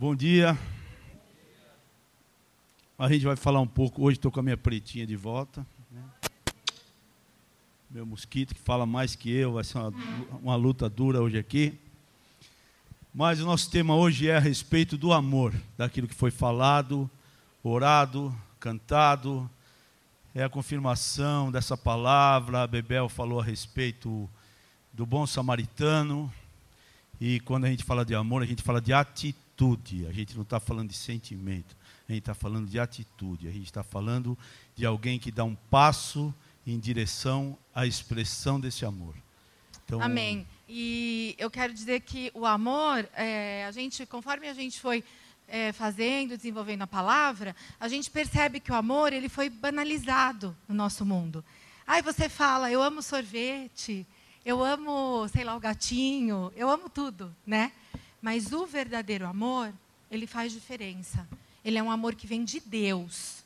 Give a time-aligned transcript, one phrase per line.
[0.00, 0.56] Bom dia.
[2.96, 4.04] A gente vai falar um pouco.
[4.04, 5.66] Hoje estou com a minha pretinha de volta.
[5.90, 6.00] Né?
[7.90, 9.92] Meu mosquito que fala mais que eu, vai ser uma,
[10.40, 11.76] uma luta dura hoje aqui.
[13.12, 17.10] Mas o nosso tema hoje é a respeito do amor, daquilo que foi falado,
[17.60, 19.50] orado, cantado.
[20.32, 22.62] É a confirmação dessa palavra.
[22.62, 24.30] A Bebel falou a respeito
[24.92, 26.32] do bom samaritano.
[27.20, 29.47] E quando a gente fala de amor, a gente fala de atitude.
[30.08, 31.76] A gente não está falando de sentimento.
[32.08, 33.48] A gente está falando de atitude.
[33.48, 34.38] A gente está falando
[34.76, 36.32] de alguém que dá um passo
[36.66, 39.14] em direção à expressão desse amor.
[39.84, 40.46] Então, Amém.
[40.68, 45.02] E eu quero dizer que o amor, é, a gente, conforme a gente foi
[45.48, 50.74] é, fazendo, desenvolvendo a palavra, a gente percebe que o amor ele foi banalizado no
[50.74, 51.42] nosso mundo.
[51.86, 54.06] Aí você fala, eu amo sorvete,
[54.44, 57.72] eu amo, sei lá, o gatinho, eu amo tudo, né?
[58.20, 59.72] Mas o verdadeiro amor,
[60.10, 61.26] ele faz diferença.
[61.64, 63.44] Ele é um amor que vem de Deus,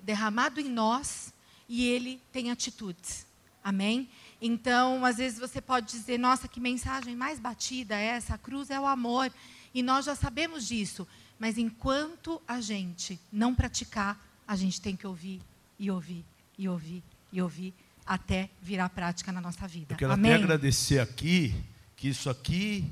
[0.00, 1.32] derramado em nós,
[1.68, 3.26] e ele tem atitudes.
[3.62, 4.08] Amém?
[4.40, 8.34] Então, às vezes você pode dizer, nossa, que mensagem mais batida é essa?
[8.34, 9.32] A cruz é o amor.
[9.74, 11.06] E nós já sabemos disso.
[11.38, 15.40] Mas enquanto a gente não praticar, a gente tem que ouvir
[15.78, 16.24] e ouvir
[16.56, 17.74] e ouvir e ouvir
[18.06, 19.94] até virar prática na nossa vida.
[19.94, 20.32] Eu quero Amém?
[20.32, 21.54] até agradecer aqui
[21.96, 22.84] que isso aqui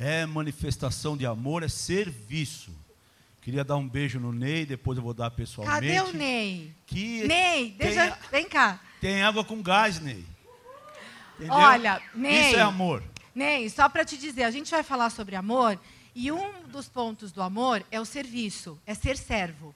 [0.00, 2.72] é manifestação de amor, é serviço.
[3.42, 5.94] Queria dar um beijo no Ney, depois eu vou dar pessoalmente.
[5.94, 6.74] Cadê o Ney?
[6.86, 8.80] Que Ney, deixa, vem cá.
[8.98, 10.24] Tem água com gás, Ney.
[11.34, 11.54] Entendeu?
[11.54, 12.46] Olha, Ney.
[12.46, 13.04] Isso é amor.
[13.34, 15.78] Ney, só para te dizer, a gente vai falar sobre amor
[16.14, 19.74] e um dos pontos do amor é o serviço, é ser servo.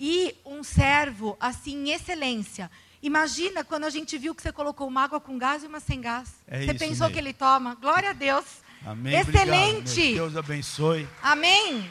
[0.00, 2.68] E um servo, assim, em excelência.
[3.00, 6.00] Imagina quando a gente viu que você colocou uma água com gás e uma sem
[6.00, 6.42] gás.
[6.48, 7.12] É você isso, pensou Ney.
[7.12, 7.76] que ele toma?
[7.76, 8.63] Glória a Deus.
[8.84, 9.14] Amém.
[9.14, 10.00] Excelente.
[10.00, 11.08] Obrigado, Deus abençoe.
[11.22, 11.90] Amém.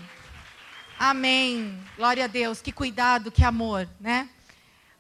[1.00, 1.80] Amém.
[1.98, 2.62] Glória a Deus.
[2.62, 4.30] Que cuidado, que amor, né?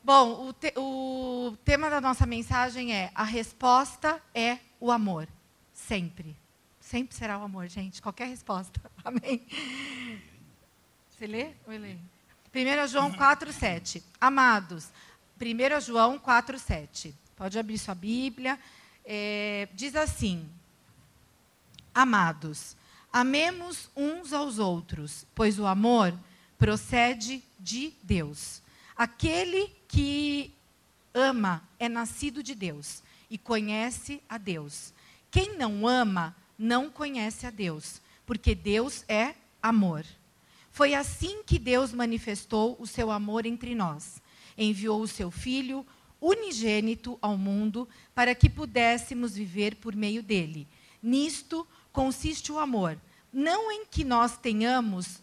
[0.03, 5.27] Bom, o, te, o tema da nossa mensagem é: a resposta é o amor.
[5.71, 6.35] Sempre.
[6.79, 8.01] Sempre será o amor, gente.
[8.01, 8.81] Qualquer resposta.
[9.05, 9.45] Amém.
[11.09, 11.99] Você lê ou eu leio?
[12.53, 14.03] 1 João 4, 7.
[14.19, 14.89] Amados,
[15.39, 17.15] 1 João 4, 7.
[17.35, 18.59] Pode abrir sua Bíblia.
[19.05, 20.49] É, diz assim:
[21.93, 22.75] Amados,
[23.11, 26.13] amemos uns aos outros, pois o amor
[26.57, 28.61] procede de Deus.
[28.95, 30.51] Aquele que
[31.13, 34.93] ama é nascido de Deus e conhece a Deus.
[35.29, 40.03] Quem não ama não conhece a Deus, porque Deus é amor.
[40.71, 44.21] Foi assim que Deus manifestou o seu amor entre nós.
[44.57, 45.85] Enviou o seu Filho
[46.19, 50.67] unigênito ao mundo para que pudéssemos viver por meio dele.
[51.01, 52.99] Nisto consiste o amor,
[53.31, 55.21] não em que nós tenhamos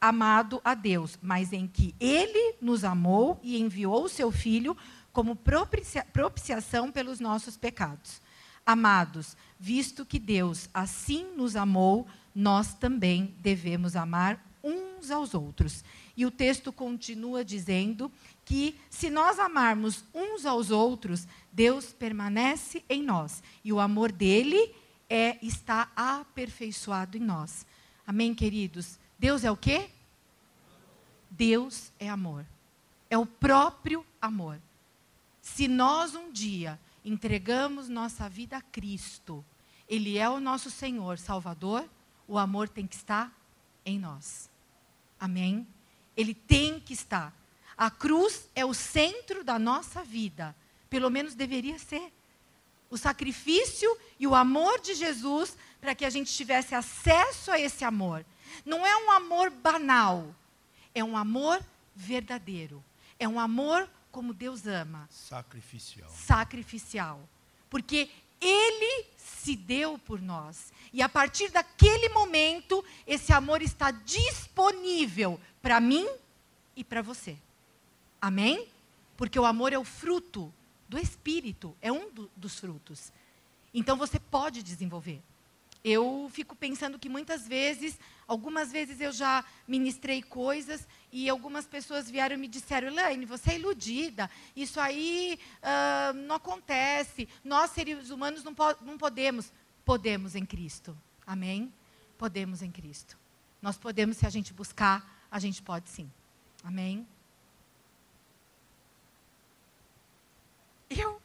[0.00, 4.76] amado a Deus, mas em que Ele nos amou e enviou o seu Filho
[5.12, 8.20] como propicia propiciação pelos nossos pecados.
[8.64, 15.82] Amados, visto que Deus assim nos amou, nós também devemos amar uns aos outros.
[16.16, 18.12] E o texto continua dizendo
[18.44, 24.74] que se nós amarmos uns aos outros, Deus permanece em nós e o amor dele
[25.10, 27.66] é está aperfeiçoado em nós.
[28.06, 28.96] Amém, queridos.
[29.18, 29.90] Deus é o quê?
[31.28, 32.46] Deus é amor.
[33.10, 34.60] É o próprio amor.
[35.42, 39.44] Se nós um dia entregamos nossa vida a Cristo,
[39.88, 41.88] Ele é o nosso Senhor, Salvador,
[42.28, 43.36] o amor tem que estar
[43.84, 44.48] em nós.
[45.18, 45.66] Amém?
[46.16, 47.34] Ele tem que estar.
[47.76, 50.54] A cruz é o centro da nossa vida.
[50.88, 52.12] Pelo menos deveria ser.
[52.90, 57.84] O sacrifício e o amor de Jesus para que a gente tivesse acesso a esse
[57.84, 58.24] amor.
[58.64, 60.34] Não é um amor banal,
[60.94, 61.64] é um amor
[61.94, 62.82] verdadeiro.
[63.18, 65.08] É um amor como Deus ama.
[65.10, 66.10] Sacrificial.
[66.10, 67.28] Sacrificial.
[67.68, 70.72] Porque Ele se deu por nós.
[70.92, 76.08] E a partir daquele momento, esse amor está disponível para mim
[76.74, 77.36] e para você.
[78.20, 78.66] Amém?
[79.16, 80.52] Porque o amor é o fruto
[80.90, 83.12] do Espírito, é um do, dos frutos.
[83.72, 85.22] Então você pode desenvolver.
[85.84, 92.10] Eu fico pensando que muitas vezes, algumas vezes eu já ministrei coisas e algumas pessoas
[92.10, 98.10] vieram e me disseram, Elaine, você é iludida, isso aí uh, não acontece, nós seres
[98.10, 99.52] humanos não, po não podemos.
[99.84, 101.72] Podemos em Cristo, amém?
[102.18, 103.16] Podemos em Cristo.
[103.62, 106.10] Nós podemos, se a gente buscar, a gente pode sim,
[106.64, 107.06] amém?
[110.90, 111.22] Eu?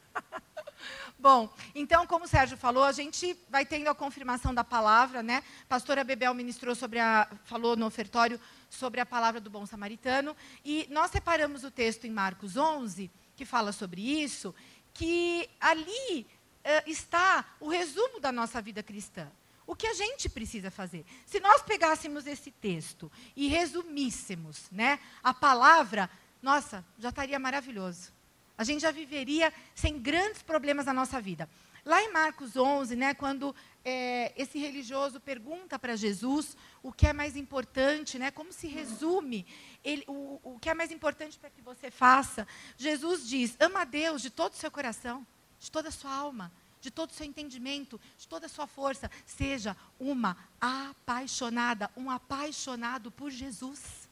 [1.18, 5.42] Bom, então, como o Sérgio falou, a gente vai tendo a confirmação da palavra, né?
[5.68, 8.38] Pastora Bebel ministrou sobre a, falou no ofertório
[8.68, 13.46] sobre a palavra do bom samaritano, e nós separamos o texto em Marcos 11, que
[13.46, 14.54] fala sobre isso,
[14.92, 19.26] que ali uh, está o resumo da nossa vida cristã.
[19.66, 21.06] O que a gente precisa fazer?
[21.24, 26.10] Se nós pegássemos esse texto e resumíssemos, né, a palavra,
[26.42, 28.17] nossa, já estaria maravilhoso.
[28.58, 31.48] A gente já viveria sem grandes problemas na nossa vida.
[31.84, 37.12] Lá em Marcos 11, né, quando é, esse religioso pergunta para Jesus o que é
[37.12, 39.46] mais importante, né, como se resume
[39.82, 42.46] ele, o, o que é mais importante para que você faça,
[42.76, 45.26] Jesus diz: ama a Deus de todo o seu coração,
[45.58, 49.10] de toda a sua alma, de todo o seu entendimento, de toda a sua força.
[49.24, 54.08] Seja uma apaixonada, um apaixonado por Jesus.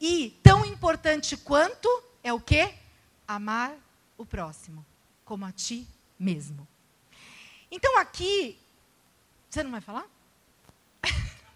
[0.00, 1.88] E tão importante quanto
[2.22, 2.72] é o que?
[3.28, 3.76] Amar
[4.16, 4.84] o próximo,
[5.24, 5.86] como a ti
[6.18, 6.66] mesmo.
[7.70, 8.58] Então aqui,
[9.48, 10.06] você não vai falar?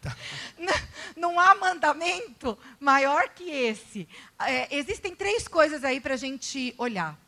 [0.03, 0.17] Tá.
[1.17, 4.09] não, há mandamento maior que esse.
[4.39, 7.19] É, existem três coisas aí para a gente olhar.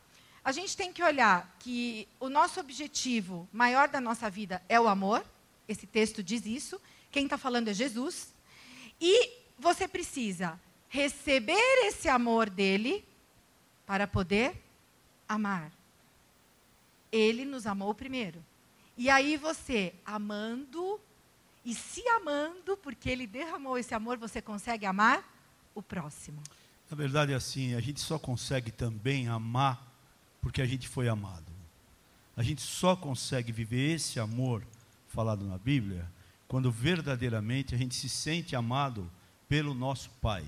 [0.45, 4.89] A gente tem que olhar que o nosso objetivo maior da nossa vida é o
[4.89, 5.25] amor.
[5.67, 6.81] Esse texto diz isso.
[7.11, 8.35] Quem está falando é Jesus.
[9.01, 13.05] E você precisa receber esse amor dele
[13.87, 14.63] para poder
[15.29, 15.71] amar.
[17.11, 18.45] Ele nos amou primeiro.
[18.97, 21.01] E aí você, amando
[21.65, 25.25] e se amando, porque ele derramou esse amor, você consegue amar
[25.75, 26.43] o próximo.
[26.91, 29.93] Na verdade é assim, a gente só consegue também amar
[30.41, 31.53] porque a gente foi amado.
[32.37, 34.63] A gente só consegue viver esse amor
[35.09, 36.07] falado na Bíblia
[36.47, 39.11] quando verdadeiramente a gente se sente amado
[39.49, 40.45] pelo nosso Pai.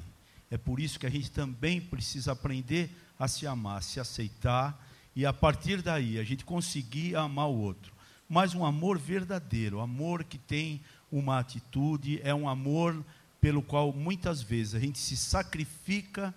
[0.50, 4.85] É por isso que a gente também precisa aprender a se amar, se aceitar
[5.15, 7.93] e a partir daí a gente conseguir amar o outro.
[8.29, 10.81] Mas um amor verdadeiro, amor que tem
[11.11, 13.05] uma atitude, é um amor
[13.41, 16.35] pelo qual muitas vezes a gente se sacrifica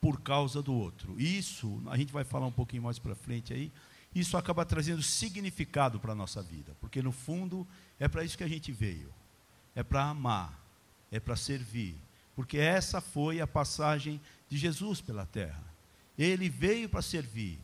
[0.00, 1.20] por causa do outro.
[1.20, 3.70] Isso, a gente vai falar um pouquinho mais para frente aí,
[4.14, 7.66] isso acaba trazendo significado para a nossa vida, porque no fundo
[7.98, 9.12] é para isso que a gente veio.
[9.74, 10.58] É para amar,
[11.12, 11.96] é para servir,
[12.34, 15.69] porque essa foi a passagem de Jesus pela terra.
[16.20, 17.58] Ele veio para servir,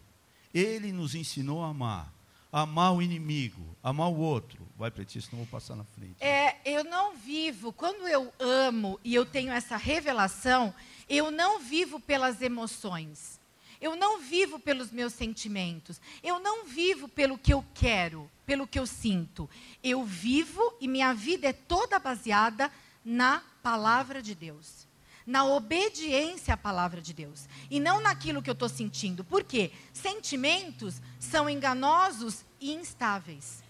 [0.54, 2.10] ele nos ensinou a amar.
[2.50, 4.66] Amar o inimigo, amar o outro.
[4.78, 6.16] Vai ti, senão vou passar na frente.
[6.20, 10.72] É, eu não vivo, quando eu amo e eu tenho essa revelação,
[11.06, 13.38] eu não vivo pelas emoções.
[13.78, 16.00] Eu não vivo pelos meus sentimentos.
[16.22, 19.50] Eu não vivo pelo que eu quero, pelo que eu sinto.
[19.84, 22.72] Eu vivo e minha vida é toda baseada
[23.04, 24.85] na palavra de Deus
[25.26, 29.24] na obediência à palavra de Deus e não naquilo que eu estou sentindo.
[29.24, 29.72] Por quê?
[29.92, 33.64] Sentimentos são enganosos e instáveis.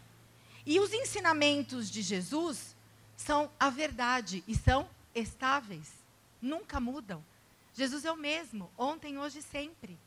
[0.67, 2.77] E os ensinamentos de Jesus
[3.17, 5.91] são a verdade e são estáveis,
[6.43, 7.25] nunca mudam.
[7.73, 9.99] Jesus é o mesmo, ontem, hoje e sempre.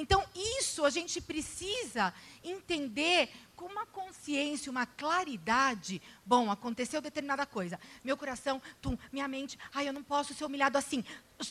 [0.00, 6.00] Então, isso a gente precisa entender com uma consciência, uma claridade.
[6.24, 7.78] Bom, aconteceu determinada coisa.
[8.02, 11.04] Meu coração, tum, minha mente, ai, eu não posso ser humilhado assim.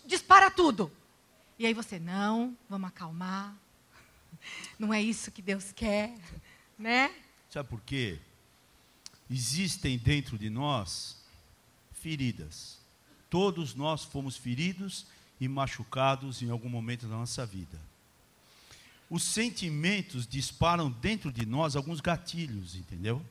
[0.04, 0.92] Dispara tudo.
[1.60, 3.56] E aí você, não, vamos acalmar.
[4.80, 6.18] Não é isso que Deus quer,
[6.75, 7.13] né?
[7.51, 8.18] Sabe por quê?
[9.30, 11.24] Existem dentro de nós
[11.92, 12.80] feridas.
[13.29, 15.06] Todos nós fomos feridos
[15.39, 17.88] e machucados em algum momento da nossa vida
[19.10, 23.25] os sentimentos disparam dentro de nós alguns gatilhos, entendeu?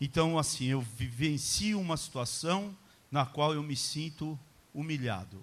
[0.00, 2.76] Então, assim, eu vivencio uma situação
[3.10, 4.38] na qual eu me sinto
[4.72, 5.42] humilhado.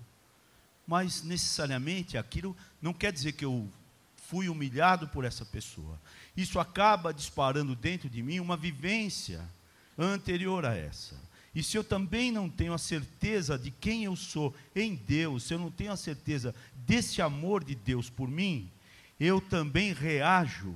[0.87, 3.69] Mas, necessariamente, aquilo não quer dizer que eu
[4.15, 5.99] fui humilhado por essa pessoa.
[6.37, 9.41] Isso acaba disparando dentro de mim uma vivência
[9.97, 11.15] anterior a essa.
[11.53, 15.53] E se eu também não tenho a certeza de quem eu sou em Deus, se
[15.53, 16.53] eu não tenho a certeza
[16.85, 18.69] desse amor de Deus por mim,
[19.19, 20.75] eu também reajo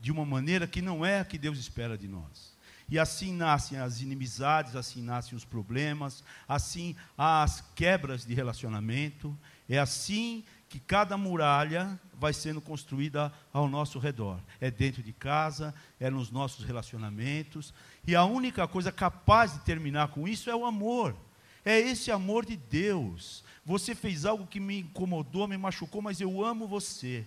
[0.00, 2.56] de uma maneira que não é a que Deus espera de nós.
[2.90, 9.36] E assim nascem as inimizades, assim nascem os problemas, assim as quebras de relacionamento.
[9.68, 14.40] É assim que cada muralha vai sendo construída ao nosso redor.
[14.58, 17.74] É dentro de casa, é nos nossos relacionamentos.
[18.06, 21.14] E a única coisa capaz de terminar com isso é o amor.
[21.64, 23.44] É esse amor de Deus.
[23.66, 27.26] Você fez algo que me incomodou, me machucou, mas eu amo você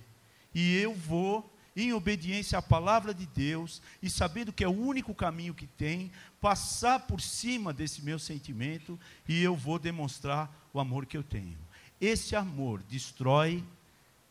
[0.54, 5.14] e eu vou, em obediência à palavra de Deus, e sabendo que é o único
[5.14, 11.06] caminho que tem, passar por cima desse meu sentimento e eu vou demonstrar o amor
[11.06, 11.58] que eu tenho.
[12.00, 13.64] Esse amor destrói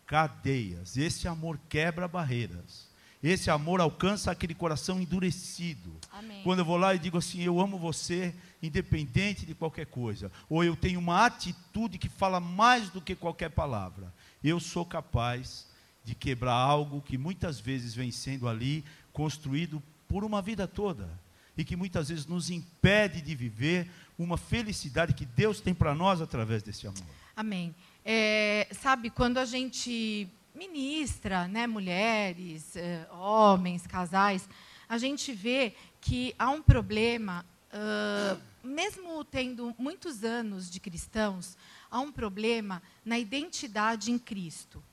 [0.06, 2.92] cadeias, esse amor quebra barreiras.
[3.24, 5.96] Esse amor alcança aquele coração endurecido.
[6.12, 6.42] Amém.
[6.44, 10.64] Quando eu vou lá e digo assim, eu amo você, independente de qualquer coisa, ou
[10.64, 14.12] eu tenho uma atitude que fala mais do que qualquer palavra,
[14.44, 15.68] eu sou capaz
[16.04, 21.10] de quebrar algo que muitas vezes vem sendo ali construído por uma vida toda
[21.58, 26.22] e que muitas vezes nos impede de viver uma felicidade que Deus tem para nós
[26.22, 27.04] através desse amor.
[27.36, 27.76] Amém.
[28.04, 34.48] É, sabe, quando a gente ministra, né, mulheres, eh, homens, casais,
[34.88, 41.58] a gente vê que há um problema, uh, mesmo tendo muitos anos de cristãos,
[41.90, 44.84] há um problema na identidade em Cristo.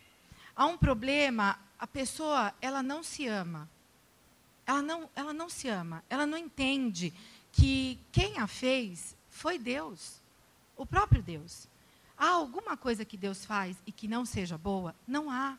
[0.58, 3.70] Há um problema, a pessoa, ela não se ama.
[4.66, 6.02] Ela não, ela não se ama.
[6.10, 7.14] Ela não entende
[7.52, 10.20] que quem a fez foi Deus,
[10.76, 11.68] o próprio Deus.
[12.16, 14.96] Há alguma coisa que Deus faz e que não seja boa?
[15.06, 15.56] Não há.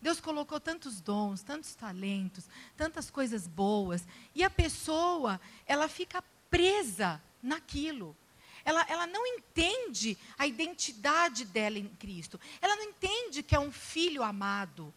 [0.00, 2.46] Deus colocou tantos dons, tantos talentos,
[2.78, 8.16] tantas coisas boas, e a pessoa, ela fica presa naquilo.
[8.64, 12.40] Ela, ela não entende a identidade dela em Cristo.
[12.60, 14.92] Ela não entende que é um filho amado,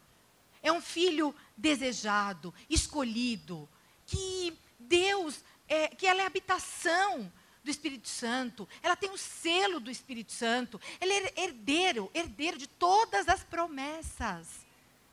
[0.62, 3.68] é um filho desejado, escolhido,
[4.06, 7.32] que Deus, é, que ela é habitação
[7.64, 12.68] do Espírito Santo, ela tem o selo do Espírito Santo, ela é herdeiro, herdeiro de
[12.68, 14.66] todas as promessas.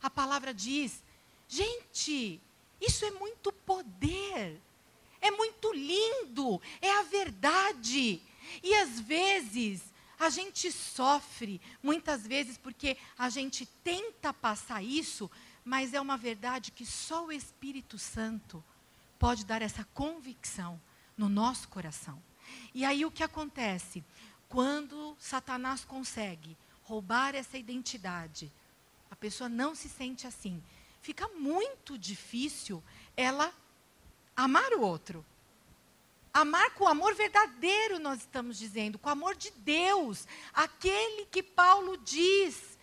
[0.03, 1.03] A palavra diz,
[1.47, 2.41] gente,
[2.81, 4.61] isso é muito poder,
[5.21, 8.23] é muito lindo, é a verdade.
[8.63, 9.83] E às vezes
[10.19, 15.31] a gente sofre, muitas vezes porque a gente tenta passar isso,
[15.65, 18.63] mas é uma verdade que só o Espírito Santo
[19.19, 20.81] pode dar essa convicção
[21.17, 22.23] no nosso coração.
[22.75, 24.05] E aí o que acontece?
[24.49, 28.51] Quando Satanás consegue roubar essa identidade,
[29.11, 30.63] a pessoa não se sente assim.
[31.03, 32.83] Fica muito difícil
[33.17, 33.53] ela
[34.35, 35.25] amar o outro.
[36.33, 42.79] Amar com amor verdadeiro, nós estamos dizendo, com amor de Deus, aquele que Paulo diz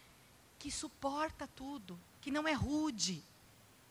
[0.60, 3.24] que suporta tudo, que não é rude,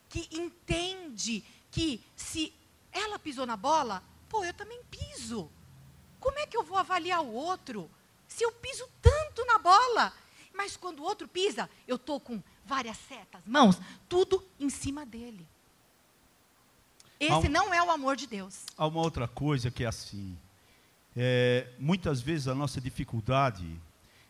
[0.08, 2.52] que entende que se
[2.92, 5.50] ela pisou na bola, pô, eu também piso.
[6.20, 7.90] Como é que eu vou avaliar o outro
[8.26, 10.12] se eu piso tanto na bola?
[10.52, 13.76] Mas quando o outro pisa, eu estou com várias setas, mãos,
[14.08, 15.46] tudo em cima dele.
[17.26, 18.64] Esse um, não é o amor de Deus.
[18.76, 20.36] Há uma outra coisa que é assim.
[21.16, 23.64] É, muitas vezes a nossa dificuldade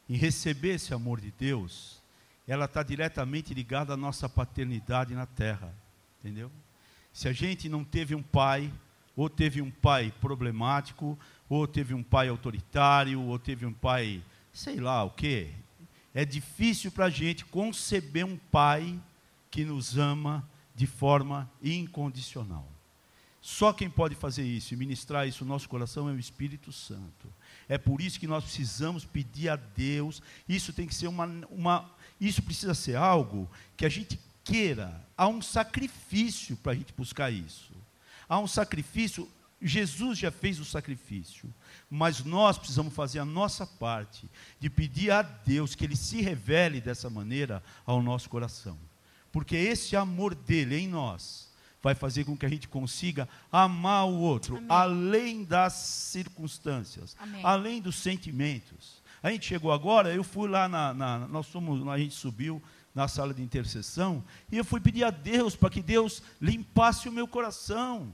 [0.09, 2.03] em receber esse amor de Deus,
[2.47, 5.75] ela está diretamente ligada à nossa paternidade na terra.
[6.21, 6.51] Entendeu?
[7.13, 8.73] Se a gente não teve um pai,
[9.17, 14.23] ou teve um pai problemático, ou teve um pai autoritário, ou teve um pai,
[14.53, 15.51] sei lá o quê.
[16.13, 18.99] É difícil para a gente conceber um pai
[19.51, 22.74] que nos ama de forma incondicional.
[23.47, 27.29] Só quem pode fazer isso e ministrar isso no nosso coração é o Espírito Santo.
[27.69, 30.23] É por isso que nós precisamos pedir a Deus.
[30.49, 33.47] Isso tem que ser uma, uma isso precisa ser algo
[33.77, 34.99] que a gente queira.
[35.15, 37.71] Há um sacrifício para a gente buscar isso.
[38.27, 41.53] Há um sacrifício Jesus já fez o sacrifício,
[41.91, 44.27] mas nós precisamos fazer a nossa parte
[44.59, 48.79] de pedir a Deus que Ele se revele dessa maneira ao nosso coração,
[49.31, 51.44] porque esse amor dele em nós
[51.85, 54.67] vai fazer com que a gente consiga amar o outro, Amém.
[54.71, 57.43] além das circunstâncias, Amém.
[57.45, 59.03] além dos sentimentos.
[59.23, 62.63] A gente chegou agora, eu fui lá na, na nós somos, a gente subiu
[62.95, 67.13] na sala de intercessão e eu fui pedir a Deus para que Deus limpasse o
[67.13, 68.11] meu coração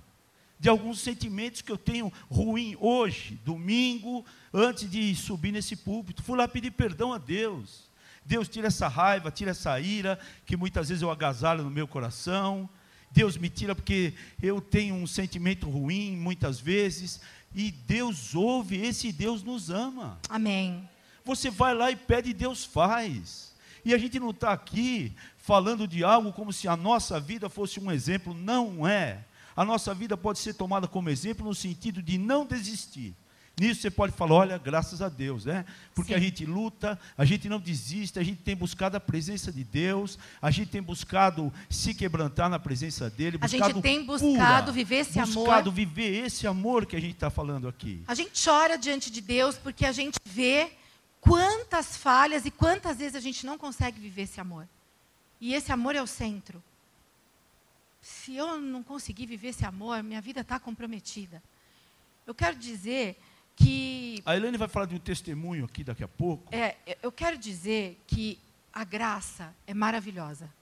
[0.58, 6.24] de alguns sentimentos que eu tenho ruim hoje, domingo, antes de subir nesse púlpito.
[6.24, 7.88] Fui lá pedir perdão a Deus.
[8.26, 12.68] Deus tira essa raiva, tira essa ira que muitas vezes eu agasalho no meu coração.
[13.10, 17.20] Deus me tira porque eu tenho um sentimento ruim muitas vezes.
[17.54, 20.18] E Deus ouve, esse Deus nos ama.
[20.28, 20.88] Amém.
[21.24, 23.52] Você vai lá e pede, Deus faz.
[23.84, 27.80] E a gente não está aqui falando de algo como se a nossa vida fosse
[27.80, 28.32] um exemplo.
[28.32, 29.24] Não é
[29.60, 33.14] a nossa vida pode ser tomada como exemplo no sentido de não desistir.
[33.60, 35.64] Nisso você pode falar, olha, graças a Deus, né?
[35.94, 36.18] Porque Sim.
[36.18, 40.18] a gente luta, a gente não desiste, a gente tem buscado a presença de Deus,
[40.40, 44.96] a gente tem buscado se quebrantar na presença dele, a gente tem buscado pura, viver
[44.96, 45.44] esse buscado amor.
[45.44, 48.02] Buscado viver esse amor que a gente está falando aqui.
[48.08, 50.72] A gente chora diante de Deus porque a gente vê
[51.20, 54.66] quantas falhas e quantas vezes a gente não consegue viver esse amor.
[55.40, 56.62] E esse amor é o centro
[58.00, 61.42] se eu não conseguir viver esse amor, minha vida está comprometida.
[62.26, 63.18] Eu quero dizer
[63.60, 64.22] que.
[64.24, 66.54] A Helene vai falar de um testemunho aqui daqui a pouco.
[66.54, 68.38] É, eu quero dizer que
[68.72, 70.52] a graça é maravilhosa.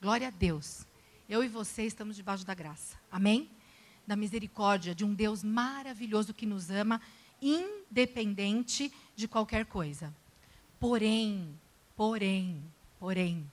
[0.00, 0.86] Glória a Deus.
[1.28, 2.96] Eu e você estamos debaixo da graça.
[3.10, 3.50] Amém?
[4.06, 7.00] Da misericórdia de um Deus maravilhoso que nos ama,
[7.42, 10.14] independente de qualquer coisa.
[10.78, 11.58] Porém,
[11.96, 12.62] porém,
[13.00, 13.50] porém,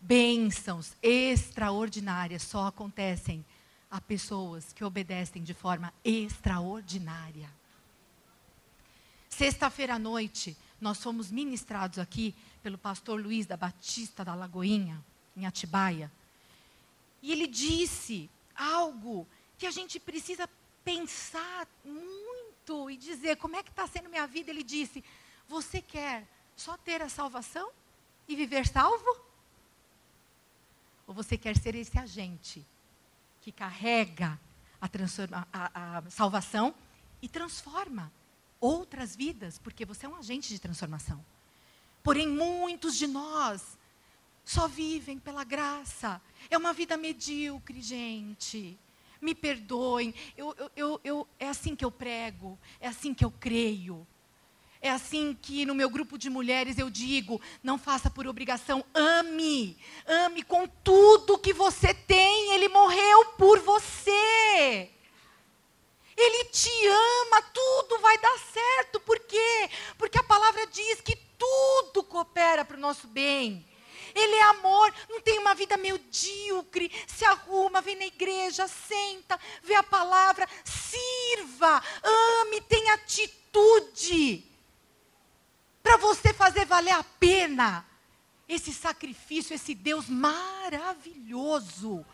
[0.00, 3.44] bênçãos extraordinárias só acontecem
[3.90, 7.48] a pessoas que obedecem de forma extraordinária.
[9.36, 15.04] Sexta-feira à noite, nós fomos ministrados aqui pelo pastor Luiz da Batista da Lagoinha,
[15.36, 16.08] em Atibaia.
[17.20, 19.26] E ele disse algo
[19.58, 20.48] que a gente precisa
[20.84, 24.52] pensar muito e dizer: como é que está sendo minha vida?
[24.52, 25.02] Ele disse:
[25.48, 27.72] Você quer só ter a salvação
[28.28, 29.20] e viver salvo?
[31.08, 32.64] Ou você quer ser esse agente
[33.40, 34.38] que carrega
[34.80, 34.88] a,
[35.52, 36.72] a, a salvação
[37.20, 38.12] e transforma
[38.64, 41.22] outras vidas, porque você é um agente de transformação.
[42.02, 43.78] Porém, muitos de nós
[44.42, 46.20] só vivem pela graça.
[46.48, 48.78] É uma vida medíocre, gente.
[49.20, 50.14] Me perdoem.
[50.34, 54.06] Eu, eu, eu, é assim que eu prego, é assim que eu creio.
[54.80, 59.76] É assim que no meu grupo de mulheres eu digo: não faça por obrigação, ame.
[60.06, 62.54] Ame com tudo que você tem.
[62.54, 64.93] Ele morreu por você.
[66.16, 69.00] Ele te ama, tudo vai dar certo.
[69.00, 69.70] Por quê?
[69.98, 73.66] Porque a palavra diz que tudo coopera para o nosso bem.
[74.14, 76.90] Ele é amor, não tem uma vida medíocre.
[77.06, 84.44] Se arruma, vem na igreja, senta, vê a palavra, sirva, ame, tenha atitude
[85.82, 87.84] para você fazer valer a pena
[88.48, 92.06] esse sacrifício, esse Deus maravilhoso,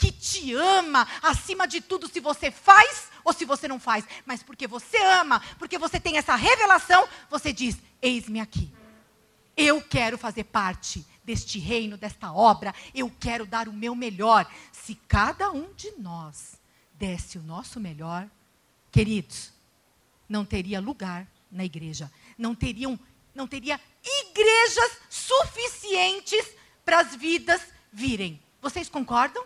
[0.00, 4.42] que te ama acima de tudo, se você faz ou se você não faz, mas
[4.42, 8.72] porque você ama, porque você tem essa revelação, você diz: Eis-me aqui.
[9.54, 14.50] Eu quero fazer parte deste reino, desta obra, eu quero dar o meu melhor.
[14.72, 16.58] Se cada um de nós
[16.94, 18.26] desse o nosso melhor,
[18.90, 19.52] queridos,
[20.26, 22.98] não teria lugar na igreja, não teriam
[23.34, 26.44] não teria igrejas suficientes
[26.84, 28.40] para as vidas virem.
[28.60, 29.44] Vocês concordam?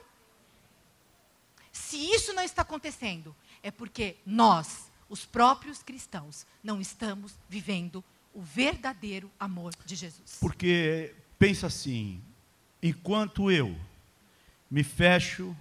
[1.95, 8.03] Se isso não está acontecendo, é porque nós, os próprios cristãos, não estamos vivendo
[8.35, 10.39] o verdadeiro amor de Jesus.
[10.41, 12.21] Porque pensa assim,
[12.83, 13.79] enquanto eu
[14.69, 15.57] me fecho,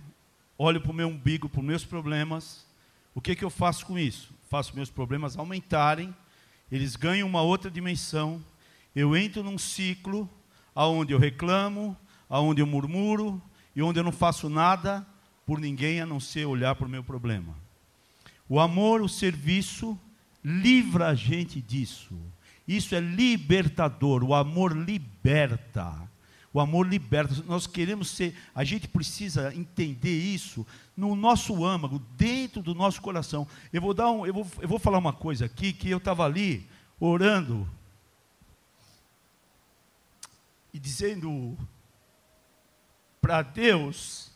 [0.58, 2.65] olho para o meu umbigo, para os meus problemas,
[3.13, 4.34] o que, que eu faço com isso?
[4.50, 6.15] Faço meus problemas aumentarem
[6.72, 8.43] eles ganham uma outra dimensão.
[8.96, 10.28] Eu entro num ciclo
[10.74, 11.96] aonde eu reclamo,
[12.28, 13.39] aonde eu murmuro
[13.76, 15.06] e onde eu não faço nada
[15.45, 17.56] por ninguém a não ser olhar para o meu problema.
[18.47, 19.99] O amor, o serviço
[20.43, 22.15] livra a gente disso.
[22.67, 24.23] Isso é libertador.
[24.23, 25.93] O amor liberta.
[26.53, 27.36] O amor liberta.
[27.45, 33.47] Nós queremos ser, a gente precisa entender isso no nosso âmago, dentro do nosso coração.
[33.71, 36.23] Eu vou dar um, eu vou, eu vou falar uma coisa aqui que eu estava
[36.23, 36.67] ali
[36.99, 37.67] orando
[40.73, 41.58] e dizendo
[43.21, 44.33] para Deus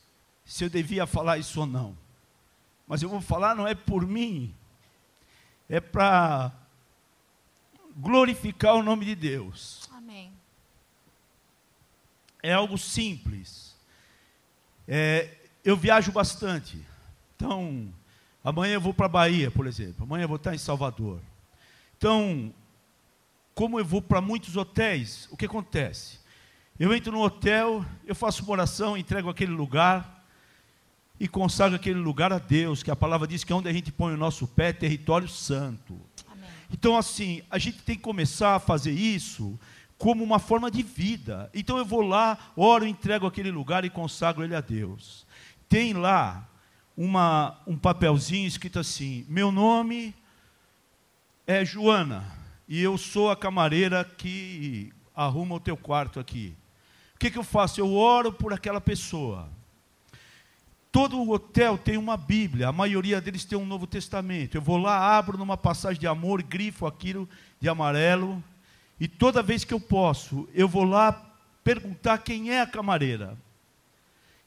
[0.48, 1.96] se eu devia falar isso ou não.
[2.88, 4.56] Mas eu vou falar não é por mim,
[5.70, 6.54] é para
[7.98, 9.90] glorificar o nome de Deus.
[9.92, 10.32] Amém.
[12.42, 13.76] É algo simples.
[14.88, 16.82] É, eu viajo bastante.
[17.36, 17.94] Então,
[18.42, 20.06] amanhã eu vou para a Bahia, por exemplo.
[20.06, 21.20] Amanhã eu vou estar em Salvador.
[21.98, 22.54] Então,
[23.54, 26.20] como eu vou para muitos hotéis, o que acontece?
[26.80, 30.17] Eu entro no hotel, eu faço uma oração, entrego aquele lugar
[31.20, 33.92] e consagro aquele lugar a Deus, que a palavra diz que é onde a gente
[33.92, 36.00] põe o nosso pé, território santo.
[36.32, 36.50] Amém.
[36.72, 39.60] Então, assim, a gente tem que começar a fazer isso
[39.98, 41.50] como uma forma de vida.
[41.54, 45.26] Então eu vou lá, oro, entrego aquele lugar e consagro ele a Deus.
[45.68, 46.48] Tem lá
[46.96, 50.14] uma, um papelzinho escrito assim: meu nome
[51.46, 52.26] é Joana
[52.68, 56.56] e eu sou a camareira que arruma o teu quarto aqui.
[57.16, 57.80] O que, que eu faço?
[57.80, 59.50] Eu oro por aquela pessoa.
[60.98, 64.58] Todo hotel tem uma Bíblia, a maioria deles tem um Novo Testamento.
[64.58, 67.30] Eu vou lá, abro numa passagem de amor, grifo aquilo
[67.62, 68.44] de amarelo,
[69.00, 71.14] e toda vez que eu posso, eu vou lá
[71.64, 73.38] perguntar quem é a camareira.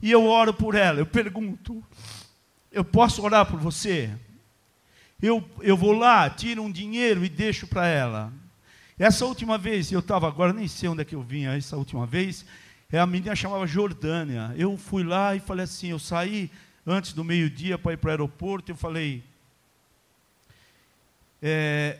[0.03, 1.85] E eu oro por ela, eu pergunto:
[2.73, 4.11] eu posso orar por você?
[5.23, 8.33] Eu, eu vou lá, tiro um dinheiro e deixo para ela.
[8.99, 12.07] Essa última vez, eu estava agora, nem sei onde é que eu vinha, essa última
[12.07, 12.45] vez,
[12.92, 14.53] é, a menina chamava Jordânia.
[14.57, 16.50] Eu fui lá e falei assim: eu saí
[16.87, 18.72] antes do meio-dia para ir para o aeroporto.
[18.72, 19.22] Eu falei,
[21.40, 21.98] é,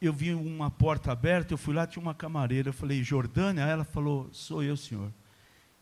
[0.00, 2.68] eu vi uma porta aberta, eu fui lá, tinha uma camareira.
[2.68, 3.62] Eu falei, Jordânia?
[3.62, 5.10] Ela falou, sou eu, senhor.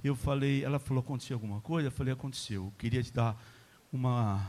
[0.04, 1.88] eu falei, ela falou, aconteceu alguma coisa?
[1.88, 2.66] Eu falei, aconteceu.
[2.66, 3.36] Eu queria te dar
[3.92, 4.40] uma,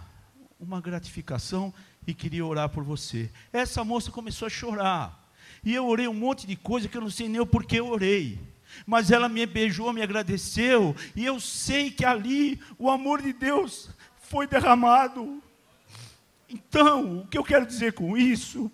[0.60, 1.74] uma gratificação
[2.06, 3.32] e queria orar por você.
[3.52, 5.20] Essa moça começou a chorar.
[5.64, 7.88] E eu orei um monte de coisa que eu não sei nem o porquê eu
[7.88, 8.53] orei.
[8.86, 13.90] Mas ela me beijou, me agradeceu, e eu sei que ali o amor de Deus
[14.22, 15.42] foi derramado.
[16.50, 18.72] Então, o que eu quero dizer com isso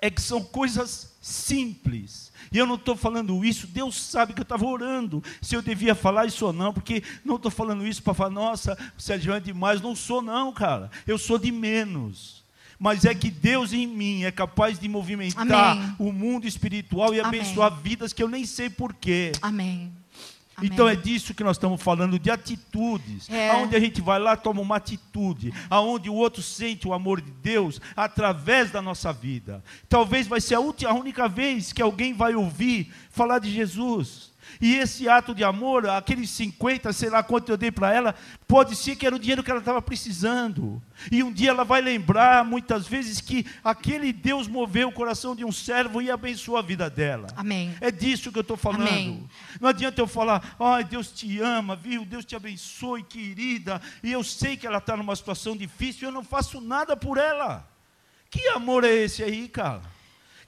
[0.00, 2.32] é que são coisas simples.
[2.50, 5.94] E eu não estou falando isso, Deus sabe que eu estava orando, se eu devia
[5.94, 9.40] falar isso ou não, porque não estou falando isso para falar, nossa, o Sérgio é
[9.40, 9.80] demais.
[9.80, 10.90] Não sou, não, cara.
[11.06, 12.39] Eu sou de menos.
[12.80, 15.96] Mas é que Deus em mim é capaz de movimentar Amém.
[15.98, 17.40] o mundo espiritual e Amém.
[17.40, 19.32] abençoar vidas que eu nem sei porquê.
[19.42, 19.92] Amém.
[20.62, 23.28] Então é disso que nós estamos falando, de atitudes.
[23.28, 23.50] É.
[23.50, 25.52] Aonde a gente vai lá, toma uma atitude.
[25.68, 29.62] Aonde o outro sente o amor de Deus através da nossa vida.
[29.88, 34.29] Talvez vai ser a, última, a única vez que alguém vai ouvir falar de Jesus.
[34.60, 38.14] E esse ato de amor, aqueles 50, sei lá quanto eu dei para ela,
[38.46, 40.82] pode ser que era o dinheiro que ela estava precisando.
[41.10, 45.44] E um dia ela vai lembrar, muitas vezes, que aquele Deus moveu o coração de
[45.44, 47.28] um servo e abençoou a vida dela.
[47.36, 47.74] Amém.
[47.80, 48.88] É disso que eu estou falando.
[48.88, 49.28] Amém.
[49.58, 52.04] Não adianta eu falar, ai, Deus te ama, viu?
[52.04, 53.80] Deus te abençoe, querida.
[54.02, 57.16] E eu sei que ela está numa situação difícil e eu não faço nada por
[57.16, 57.66] ela.
[58.30, 59.82] Que amor é esse aí, cara?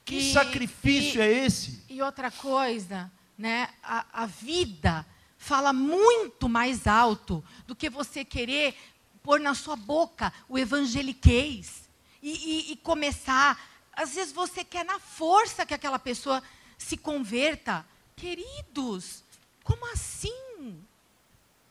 [0.05, 1.83] Que e, sacrifício e, é esse?
[1.89, 5.05] E outra coisa, né, a, a vida
[5.37, 8.75] fala muito mais alto do que você querer
[9.21, 11.89] pôr na sua boca o evangeliquez
[12.21, 13.59] e, e, e, começar.
[13.93, 16.41] Às vezes você quer na força que aquela pessoa
[16.77, 17.85] se converta.
[18.15, 19.23] Queridos,
[19.63, 20.81] como assim?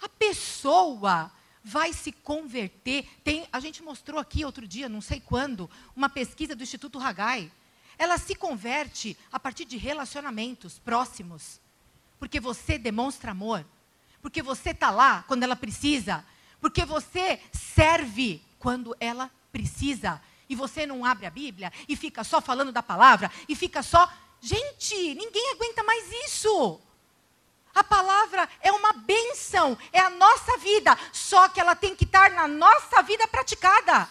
[0.01, 1.33] A pessoa
[1.64, 3.09] vai se converter.
[3.22, 7.51] Tem, a gente mostrou aqui outro dia, não sei quando, uma pesquisa do Instituto Hagai
[8.02, 11.60] ela se converte a partir de relacionamentos próximos.
[12.18, 13.64] Porque você demonstra amor.
[14.20, 16.26] Porque você está lá quando ela precisa.
[16.60, 20.20] Porque você serve quando ela precisa.
[20.48, 24.12] E você não abre a Bíblia e fica só falando da palavra e fica só.
[24.40, 26.80] Gente, ninguém aguenta mais isso.
[27.72, 32.32] A palavra é uma benção, é a nossa vida, só que ela tem que estar
[32.32, 34.08] na nossa vida praticada.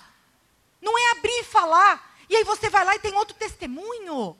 [0.82, 4.38] Não é abrir e falar, e aí você vai lá e tem outro testemunho.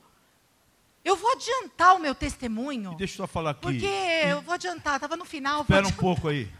[1.04, 2.94] Eu vou adiantar o meu testemunho.
[2.94, 3.60] E deixa eu só falar aqui.
[3.60, 5.60] Porque eu vou adiantar, estava no final.
[5.60, 6.50] Espera um pouco aí.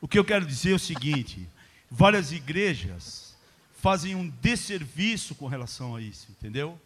[0.00, 1.48] o que eu quero dizer é o seguinte:
[1.88, 3.36] várias igrejas
[3.80, 6.76] fazem um desserviço com relação a isso, entendeu?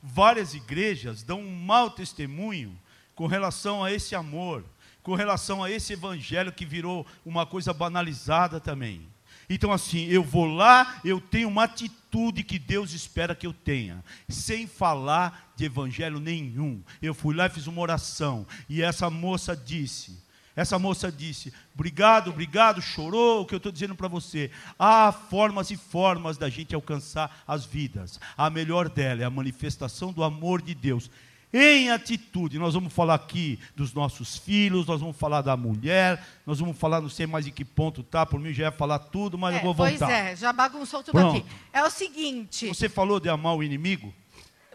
[0.00, 2.80] Várias igrejas dão um mau testemunho
[3.16, 4.64] com relação a esse amor,
[5.02, 9.09] com relação a esse evangelho que virou uma coisa banalizada também.
[9.52, 14.02] Então, assim, eu vou lá, eu tenho uma atitude que Deus espera que eu tenha,
[14.28, 16.80] sem falar de evangelho nenhum.
[17.02, 20.16] Eu fui lá e fiz uma oração, e essa moça disse:
[20.54, 23.42] essa moça disse: Obrigado, obrigado, chorou.
[23.42, 24.50] O que eu estou dizendo para você?
[24.78, 28.20] Há formas e formas da gente alcançar as vidas.
[28.36, 31.10] A melhor dela é a manifestação do amor de Deus
[31.52, 32.58] em atitude.
[32.58, 37.00] Nós vamos falar aqui dos nossos filhos, nós vamos falar da mulher, nós vamos falar,
[37.00, 39.58] não sei mais em que ponto tá, por mim já ia falar tudo, mas é,
[39.58, 40.06] eu vou voltar.
[40.06, 41.38] Pois é, já bagunçou tudo Pronto.
[41.38, 41.46] aqui.
[41.72, 42.68] É o seguinte.
[42.68, 44.14] Você falou de amar o inimigo?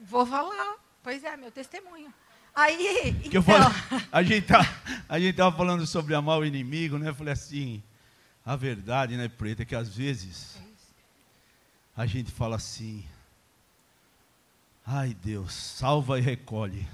[0.02, 0.76] Vou falar.
[1.02, 2.14] Pois é, meu testemunho.
[2.54, 3.44] Aí, então...
[3.44, 3.68] Falei,
[4.12, 7.10] a gente tá, a gente estava falando sobre amar o inimigo, né?
[7.10, 7.84] Eu falei assim,
[8.46, 10.58] a verdade, né, Preta, é que às vezes
[11.96, 13.06] a gente fala assim,
[14.88, 16.88] Ai Deus, salva e recolhe.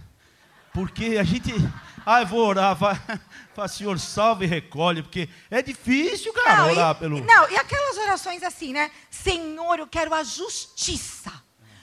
[0.74, 1.52] Porque a gente.
[2.06, 2.98] Ai, vou orar, vai,
[3.54, 7.20] vai, Senhor, salva e recolhe, porque é difícil, cara, não, orar e, pelo.
[7.22, 8.90] Não, e aquelas orações assim, né?
[9.10, 11.32] Senhor, eu quero a justiça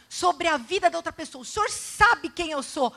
[0.09, 1.43] sobre a vida da outra pessoa.
[1.43, 2.95] O Senhor sabe quem eu sou.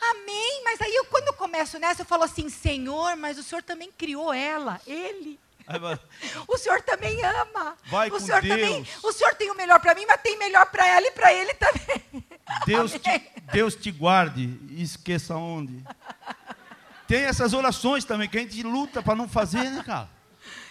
[0.00, 0.62] Amém.
[0.64, 3.92] Mas aí, eu, quando eu começo nessa, eu falo assim: Senhor, mas o Senhor também
[3.92, 5.38] criou ela, ele.
[6.46, 7.76] O Senhor também ama.
[7.86, 8.54] Vai o Senhor Deus.
[8.54, 8.86] também.
[9.02, 11.54] O Senhor tem o melhor para mim, mas tem melhor para ela e para ele
[11.54, 12.24] também.
[12.66, 15.82] Deus te, Deus te guarde e esqueça onde.
[17.06, 20.08] Tem essas orações também que a gente luta para não fazer, né, cara?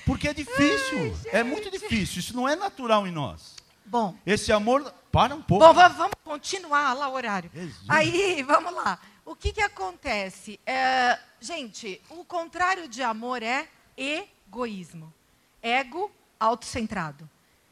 [0.05, 1.15] Porque é difícil.
[1.25, 2.19] Ai, é muito difícil.
[2.19, 3.55] Isso não é natural em nós.
[3.85, 4.15] Bom.
[4.25, 4.93] Esse amor.
[5.11, 5.63] Para um pouco.
[5.63, 7.47] Bom, vamos continuar lá o horário.
[7.53, 7.85] Jesus.
[7.87, 8.97] Aí, vamos lá.
[9.23, 10.59] O que, que acontece?
[10.65, 15.13] É, gente, o contrário de amor é egoísmo.
[15.61, 17.29] Ego autocentrado.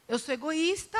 [0.08, 0.98] Eu sou egoísta,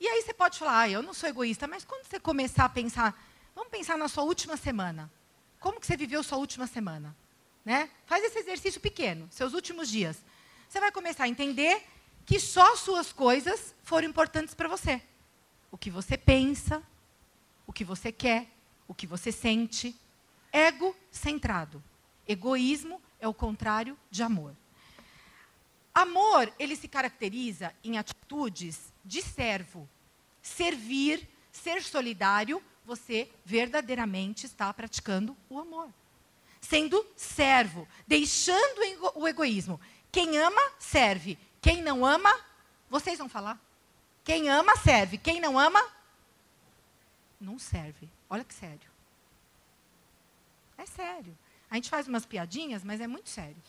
[0.00, 2.68] e aí você pode falar, ah, eu não sou egoísta, mas quando você começar a
[2.68, 3.20] pensar,
[3.54, 5.10] vamos pensar na sua última semana.
[5.58, 7.16] Como que você viveu sua última semana?
[7.64, 7.90] Né?
[8.06, 10.22] Faz esse exercício pequeno, seus últimos dias.
[10.68, 11.84] Você vai começar a entender
[12.24, 15.02] que só suas coisas foram importantes para você.
[15.70, 16.82] O que você pensa,
[17.66, 18.46] o que você quer,
[18.86, 19.94] o que você sente.
[20.52, 21.82] Ego-centrado.
[22.26, 24.54] Egoísmo é o contrário de amor.
[25.98, 29.88] Amor, ele se caracteriza em atitudes de servo.
[30.40, 35.92] Servir, ser solidário, você verdadeiramente está praticando o amor.
[36.60, 38.80] Sendo servo, deixando
[39.16, 39.80] o egoísmo.
[40.12, 41.36] Quem ama, serve.
[41.60, 42.32] Quem não ama,
[42.88, 43.60] vocês vão falar.
[44.22, 45.18] Quem ama, serve.
[45.18, 45.84] Quem não ama,
[47.40, 48.08] não serve.
[48.30, 48.88] Olha que sério.
[50.76, 51.36] É sério.
[51.68, 53.60] A gente faz umas piadinhas, mas é muito sério.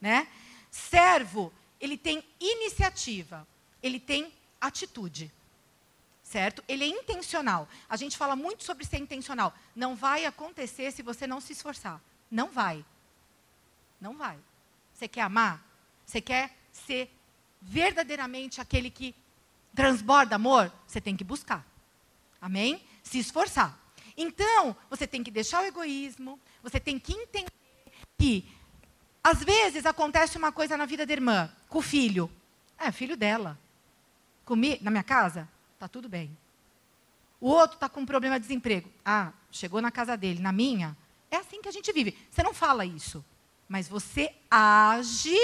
[0.00, 0.26] Né?
[0.70, 1.52] Servo
[1.84, 3.46] ele tem iniciativa,
[3.82, 5.30] ele tem atitude.
[6.22, 6.64] Certo?
[6.66, 7.68] Ele é intencional.
[7.86, 9.54] A gente fala muito sobre ser intencional.
[9.76, 12.00] Não vai acontecer se você não se esforçar.
[12.30, 12.82] Não vai.
[14.00, 14.38] Não vai.
[14.94, 15.62] Você quer amar?
[16.06, 17.10] Você quer ser
[17.60, 19.14] verdadeiramente aquele que
[19.74, 20.72] transborda amor?
[20.86, 21.66] Você tem que buscar.
[22.40, 22.82] Amém?
[23.02, 23.78] Se esforçar.
[24.16, 27.52] Então, você tem que deixar o egoísmo, você tem que entender
[28.18, 28.50] que
[29.24, 32.30] às vezes acontece uma coisa na vida da irmã, com o filho.
[32.78, 33.58] É, filho dela.
[34.44, 35.48] Comi na minha casa?
[35.78, 36.36] Tá tudo bem.
[37.40, 38.90] O outro está com um problema de desemprego.
[39.02, 40.42] Ah, chegou na casa dele.
[40.42, 40.94] Na minha?
[41.30, 42.18] É assim que a gente vive.
[42.30, 43.24] Você não fala isso.
[43.66, 45.38] Mas você age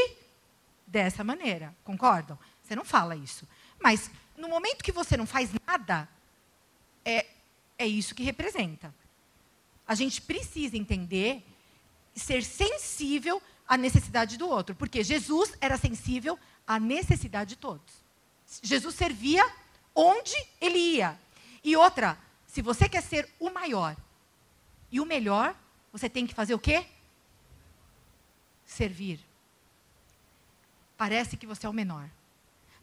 [0.87, 1.75] dessa maneira.
[1.83, 2.39] Concordam?
[2.63, 3.49] Você não fala isso.
[3.83, 6.07] Mas no momento que você não faz nada,
[7.03, 7.27] é,
[7.79, 8.95] é isso que representa.
[9.87, 11.43] A gente precisa entender,
[12.15, 14.75] ser sensível a necessidade do outro.
[14.75, 18.03] Porque Jesus era sensível à necessidade de todos.
[18.61, 19.49] Jesus servia
[19.95, 21.17] onde ele ia.
[21.63, 23.97] E outra, se você quer ser o maior
[24.91, 25.55] e o melhor,
[25.93, 26.85] você tem que fazer o quê?
[28.67, 29.21] Servir.
[30.99, 32.11] Parece que você é o menor.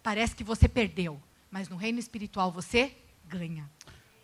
[0.02, 1.20] Parece que você perdeu.
[1.50, 2.96] Mas no reino espiritual você
[3.26, 3.68] ganha.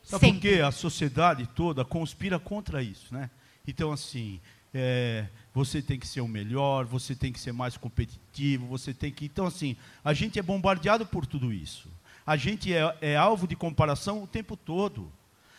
[0.03, 0.51] Sabe Sempre.
[0.51, 0.63] por quê?
[0.63, 3.31] A sociedade toda conspira contra isso, né?
[3.67, 4.41] Então, assim,
[4.75, 9.13] é, você tem que ser o melhor, você tem que ser mais competitivo, você tem
[9.13, 9.25] que.
[9.27, 11.89] Então, assim, a gente é bombardeado por tudo isso.
[12.27, 15.13] A gente é, é alvo de comparação o tempo todo.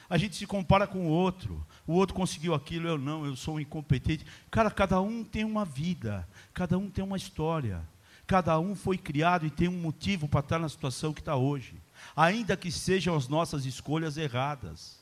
[0.09, 1.65] A gente se compara com o outro.
[1.87, 4.25] O outro conseguiu aquilo, eu não, eu sou um incompetente.
[4.51, 7.81] Cara, cada um tem uma vida, cada um tem uma história.
[8.27, 11.75] Cada um foi criado e tem um motivo para estar na situação que está hoje.
[12.15, 14.99] Ainda que sejam as nossas escolhas erradas,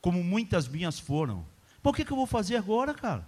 [0.00, 1.44] como muitas minhas foram.
[1.82, 3.26] Por que, que eu vou fazer agora, cara?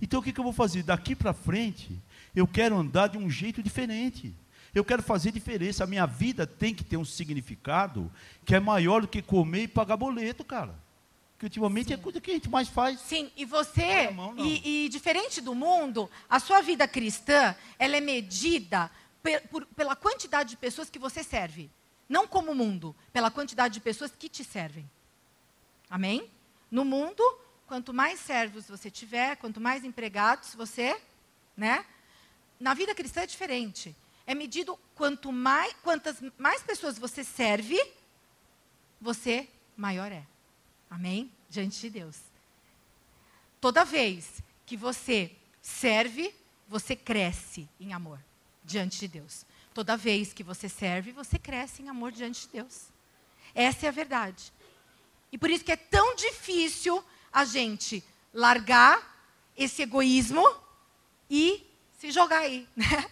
[0.00, 0.82] Então o que, que eu vou fazer?
[0.82, 1.98] Daqui para frente,
[2.34, 4.34] eu quero andar de um jeito diferente.
[4.74, 5.84] Eu quero fazer diferença.
[5.84, 8.12] A minha vida tem que ter um significado
[8.44, 10.74] que é maior do que comer e pagar boleto, cara.
[11.38, 12.00] Que ultimamente é Sim.
[12.00, 13.00] é coisa que a gente mais faz.
[13.00, 18.00] Sim, e você, mão, e, e, diferente do mundo, a sua vida cristã, ela é
[18.00, 18.90] medida
[19.50, 21.70] por, pela quantidade de pessoas que você serve.
[22.08, 24.88] Não como o mundo, pela quantidade de pessoas que te servem.
[25.90, 26.30] Amém?
[26.70, 27.22] No mundo,
[27.66, 31.00] Quanto mais servos você tiver, quanto mais empregados você,
[31.56, 31.84] né?
[32.60, 33.94] Na vida cristã é diferente.
[34.26, 37.78] É medido quanto mais, quantas mais pessoas você serve,
[39.00, 40.24] você maior é.
[40.90, 41.30] Amém?
[41.48, 42.16] Diante de Deus.
[43.60, 46.34] Toda vez que você serve,
[46.68, 48.20] você cresce em amor
[48.64, 49.44] diante de Deus.
[49.72, 52.88] Toda vez que você serve, você cresce em amor diante de Deus.
[53.54, 54.52] Essa é a verdade.
[55.30, 57.04] E por isso que é tão difícil
[57.36, 58.98] a gente largar
[59.54, 60.42] esse egoísmo
[61.28, 61.66] e
[61.98, 63.06] se jogar aí, né?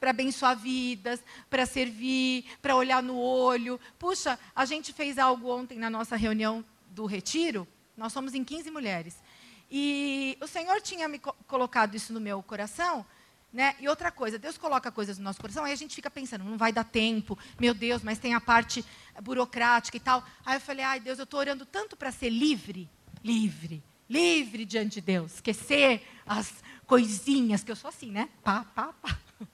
[0.00, 3.78] para abençoar vidas, para servir, para olhar no olho.
[3.96, 7.64] Puxa, a gente fez algo ontem na nossa reunião do retiro,
[7.96, 9.22] nós somos em 15 mulheres.
[9.70, 13.06] E o Senhor tinha me colocado isso no meu coração,
[13.52, 13.76] né?
[13.78, 16.58] E outra coisa, Deus coloca coisas no nosso coração, aí a gente fica pensando, não
[16.58, 18.84] vai dar tempo, meu Deus, mas tem a parte
[19.22, 20.24] burocrática e tal.
[20.44, 22.90] Aí eu falei, ai Deus, eu estou orando tanto para ser livre,
[23.24, 26.52] livre, livre diante de Deus, esquecer as
[26.86, 28.28] coisinhas, que eu sou assim, né?
[28.42, 29.18] Pá, pá, pá.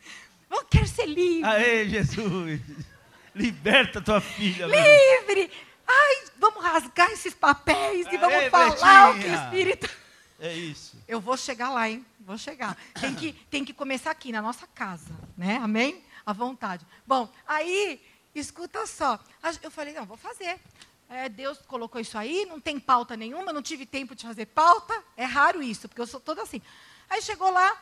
[0.50, 1.44] Eu quero ser livre.
[1.48, 2.60] Aê, Jesus!
[3.32, 4.66] Liberta tua filha.
[4.66, 5.48] Livre!
[5.86, 9.12] Ai, vamos rasgar esses papéis Aê, e vamos falar Betinha.
[9.12, 9.90] o que o Espírito.
[10.40, 10.96] É isso.
[11.06, 12.04] Eu vou chegar lá, hein?
[12.18, 12.76] Vou chegar.
[13.00, 15.60] Tem que, tem que começar aqui, na nossa casa, né?
[15.62, 16.02] Amém?
[16.26, 16.84] À vontade.
[17.06, 18.02] Bom, aí,
[18.34, 19.20] escuta só.
[19.62, 20.58] Eu falei, não, vou fazer
[21.10, 25.02] é, Deus colocou isso aí, não tem pauta nenhuma, não tive tempo de fazer pauta.
[25.16, 26.62] É raro isso, porque eu sou toda assim.
[27.08, 27.76] Aí chegou lá,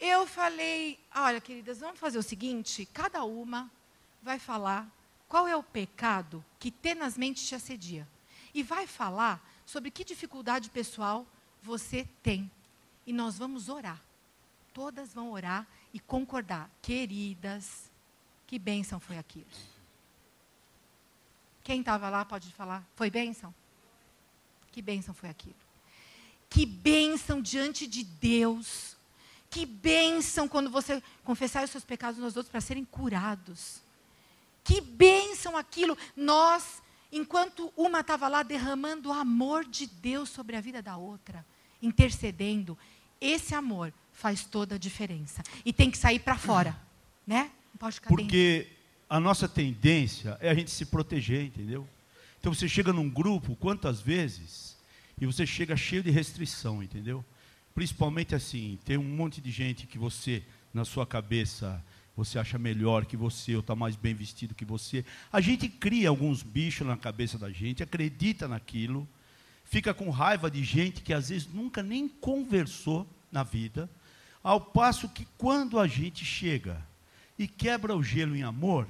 [0.00, 3.70] eu falei: olha, queridas, vamos fazer o seguinte: cada uma
[4.22, 4.90] vai falar
[5.28, 8.08] qual é o pecado que tenazmente te assedia.
[8.54, 11.26] E vai falar sobre que dificuldade pessoal
[11.62, 12.50] você tem.
[13.06, 14.00] E nós vamos orar.
[14.72, 16.70] Todas vão orar e concordar.
[16.80, 17.90] Queridas,
[18.46, 19.75] que bênção foi aquilo.
[21.66, 22.88] Quem estava lá pode falar.
[22.94, 23.52] Foi bênção?
[24.70, 25.56] Que bênção foi aquilo?
[26.48, 28.96] Que bênção diante de Deus.
[29.50, 33.82] Que bênção quando você confessar os seus pecados uns aos outros para serem curados.
[34.62, 35.98] Que bênção aquilo.
[36.14, 41.44] Nós, enquanto uma estava lá derramando o amor de Deus sobre a vida da outra,
[41.82, 42.78] intercedendo,
[43.20, 45.42] esse amor faz toda a diferença.
[45.64, 46.80] E tem que sair para fora,
[47.26, 47.50] né?
[47.74, 48.75] Não pode ficar Porque dentro.
[49.08, 51.88] A nossa tendência é a gente se proteger, entendeu?
[52.40, 54.76] Então você chega num grupo, quantas vezes,
[55.20, 57.24] e você chega cheio de restrição, entendeu?
[57.74, 60.42] Principalmente assim, tem um monte de gente que você,
[60.72, 61.82] na sua cabeça,
[62.16, 65.04] você acha melhor que você, ou está mais bem vestido que você.
[65.32, 69.06] A gente cria alguns bichos na cabeça da gente, acredita naquilo,
[69.64, 73.88] fica com raiva de gente que às vezes nunca nem conversou na vida,
[74.42, 76.82] ao passo que quando a gente chega
[77.38, 78.86] e quebra o gelo em amor,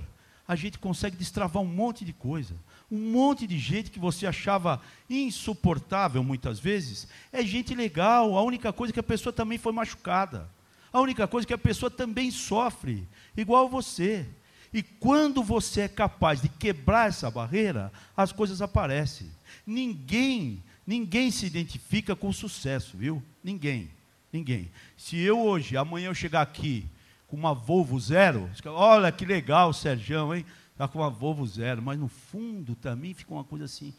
[0.46, 2.54] a gente consegue destravar um monte de coisa.
[2.90, 4.80] Um monte de gente que você achava
[5.11, 9.72] insuportável muitas vezes, é gente legal, a única coisa é que a pessoa também foi
[9.72, 10.48] machucada.
[10.92, 13.06] A única coisa é que a pessoa também sofre,
[13.37, 14.26] igual você.
[14.72, 19.28] E quando você é capaz de quebrar essa barreira, as coisas aparecem.
[19.66, 23.22] Ninguém, ninguém se identifica com sucesso, viu?
[23.42, 23.90] Ninguém,
[24.32, 24.70] ninguém.
[24.96, 26.87] Se eu hoje, amanhã eu chegar aqui
[27.26, 30.44] com uma Volvo zero, olha que legal, Sérgio, hein?
[30.72, 33.94] Está com uma Volvo zero, mas no fundo também fica uma coisa assim.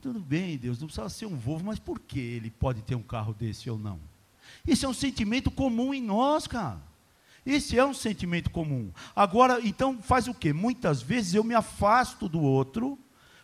[0.00, 3.02] Tudo bem, Deus, não precisa ser um Volvo, mas por que ele pode ter um
[3.02, 3.98] carro desse ou não?
[4.66, 6.80] Isso é um sentimento comum em nós, cara.
[7.44, 8.92] Esse é um sentimento comum.
[9.16, 10.52] Agora, então faz o quê?
[10.52, 12.98] Muitas vezes eu me afasto do outro,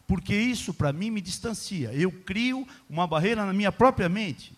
[0.06, 1.92] porque isso para mim me distancia.
[1.94, 4.52] Eu crio uma barreira na minha própria mente.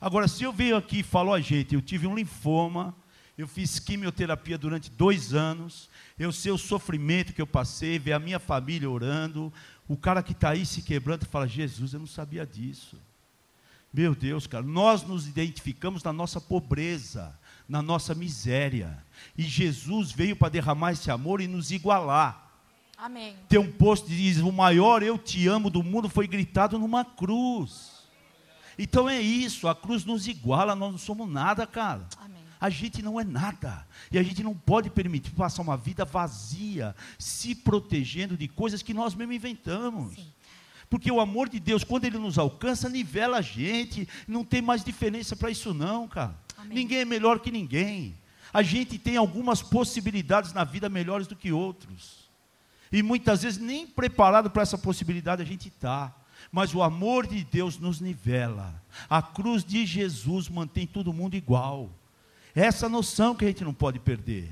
[0.00, 2.94] Agora, se eu venho aqui e falo a gente, eu tive um linfoma,
[3.36, 8.18] eu fiz quimioterapia durante dois anos, eu sei o sofrimento que eu passei, ver a
[8.18, 9.52] minha família orando,
[9.88, 12.96] o cara que está aí se quebrando fala: Jesus, eu não sabia disso.
[13.92, 19.04] Meu Deus, cara, nós nos identificamos na nossa pobreza, na nossa miséria.
[19.36, 22.50] E Jesus veio para derramar esse amor e nos igualar.
[22.96, 23.34] Amém.
[23.48, 27.04] Tem um posto que diz: O maior eu te amo do mundo foi gritado numa
[27.04, 27.92] cruz.
[28.78, 32.06] Então é isso, a cruz nos iguala, nós não somos nada, cara.
[32.18, 32.41] Amém.
[32.62, 33.84] A gente não é nada.
[34.12, 38.94] E a gente não pode permitir passar uma vida vazia, se protegendo de coisas que
[38.94, 40.14] nós mesmos inventamos.
[40.14, 40.32] Sim.
[40.88, 44.08] Porque o amor de Deus, quando ele nos alcança, nivela a gente.
[44.28, 46.36] Não tem mais diferença para isso, não, cara.
[46.56, 46.72] Amém.
[46.72, 48.16] Ninguém é melhor que ninguém.
[48.52, 52.30] A gente tem algumas possibilidades na vida melhores do que outros.
[52.92, 56.14] E muitas vezes nem preparado para essa possibilidade a gente está.
[56.52, 58.80] Mas o amor de Deus nos nivela.
[59.10, 61.90] A cruz de Jesus mantém todo mundo igual.
[62.54, 64.50] Essa noção que a gente não pode perder.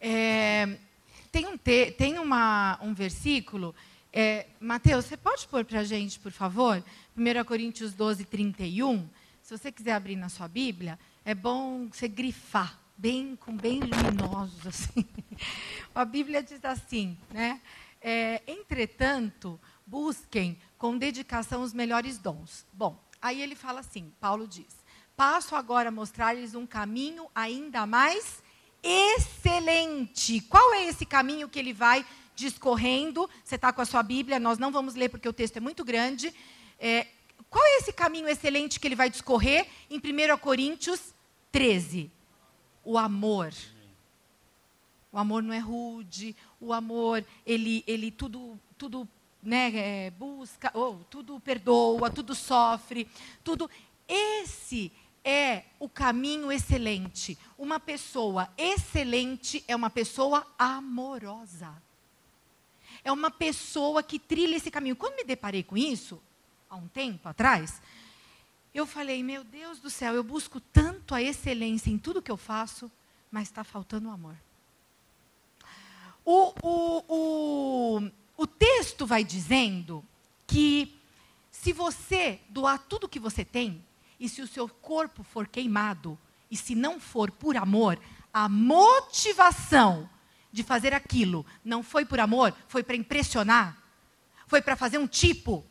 [0.00, 0.76] É,
[1.30, 3.74] tem um, te, tem uma, um versículo
[4.12, 6.84] é, Mateus, você pode pôr para a gente, por favor?
[7.16, 9.08] 1 Coríntios 12, 31.
[9.42, 14.66] Se você quiser abrir na sua Bíblia, é bom você grifar, bem, com bem luminosos.
[14.66, 15.06] Assim.
[15.94, 17.60] A Bíblia diz assim, né?
[18.00, 22.66] É, Entretanto, busquem com dedicação os melhores dons.
[22.72, 24.81] Bom, aí ele fala assim, Paulo diz,
[25.22, 28.42] passo agora a mostrar-lhes um caminho ainda mais
[28.82, 30.40] excelente.
[30.40, 32.04] Qual é esse caminho que ele vai
[32.34, 33.30] discorrendo.
[33.44, 35.84] Você está com a sua Bíblia, nós não vamos ler porque o texto é muito
[35.84, 36.34] grande.
[36.76, 37.06] É,
[37.48, 41.14] qual é esse caminho excelente que ele vai discorrer em 1 Coríntios
[41.52, 42.10] 13?
[42.84, 43.52] O amor.
[45.12, 49.06] O amor não é rude, o amor, ele, ele tudo, tudo
[49.40, 53.06] né, é, busca, ou tudo perdoa, tudo sofre,
[53.44, 53.70] tudo.
[54.08, 54.90] Esse
[55.24, 57.38] é o caminho excelente.
[57.56, 61.82] Uma pessoa excelente é uma pessoa amorosa
[63.04, 64.96] é uma pessoa que trilha esse caminho.
[64.96, 66.22] Quando me deparei com isso,
[66.68, 67.80] há um tempo atrás,
[68.72, 72.36] eu falei: meu Deus do céu, eu busco tanto a excelência em tudo que eu
[72.36, 72.90] faço,
[73.30, 74.36] mas está faltando o amor.
[76.24, 80.04] O, o, o, o texto vai dizendo
[80.46, 80.96] que
[81.50, 83.84] se você doar tudo que você tem,
[84.22, 86.16] e se o seu corpo for queimado,
[86.48, 87.98] e se não for por amor,
[88.32, 90.08] a motivação
[90.52, 93.76] de fazer aquilo não foi por amor, foi para impressionar,
[94.46, 95.66] foi para fazer um tipo,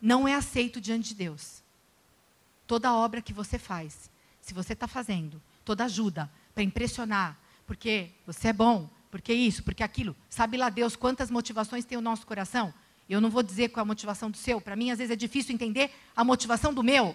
[0.00, 1.64] não é aceito diante de Deus.
[2.64, 4.08] Toda obra que você faz,
[4.40, 7.36] se você está fazendo, toda ajuda para impressionar,
[7.66, 12.00] porque você é bom, porque isso, porque aquilo, sabe lá Deus quantas motivações tem o
[12.00, 12.72] nosso coração?
[13.08, 15.16] Eu não vou dizer qual é a motivação do seu, para mim às vezes é
[15.16, 17.14] difícil entender a motivação do meu.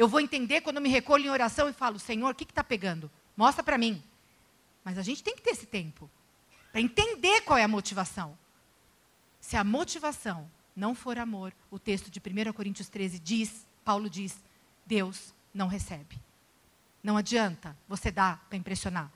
[0.00, 2.64] Eu vou entender quando eu me recolho em oração e falo, Senhor, o que está
[2.64, 3.10] pegando?
[3.36, 4.02] Mostra para mim.
[4.82, 6.10] Mas a gente tem que ter esse tempo
[6.72, 8.38] para entender qual é a motivação.
[9.38, 14.42] Se a motivação não for amor, o texto de 1 Coríntios 13 diz Paulo diz:
[14.86, 16.18] Deus não recebe.
[17.02, 19.12] Não adianta você dar para impressionar.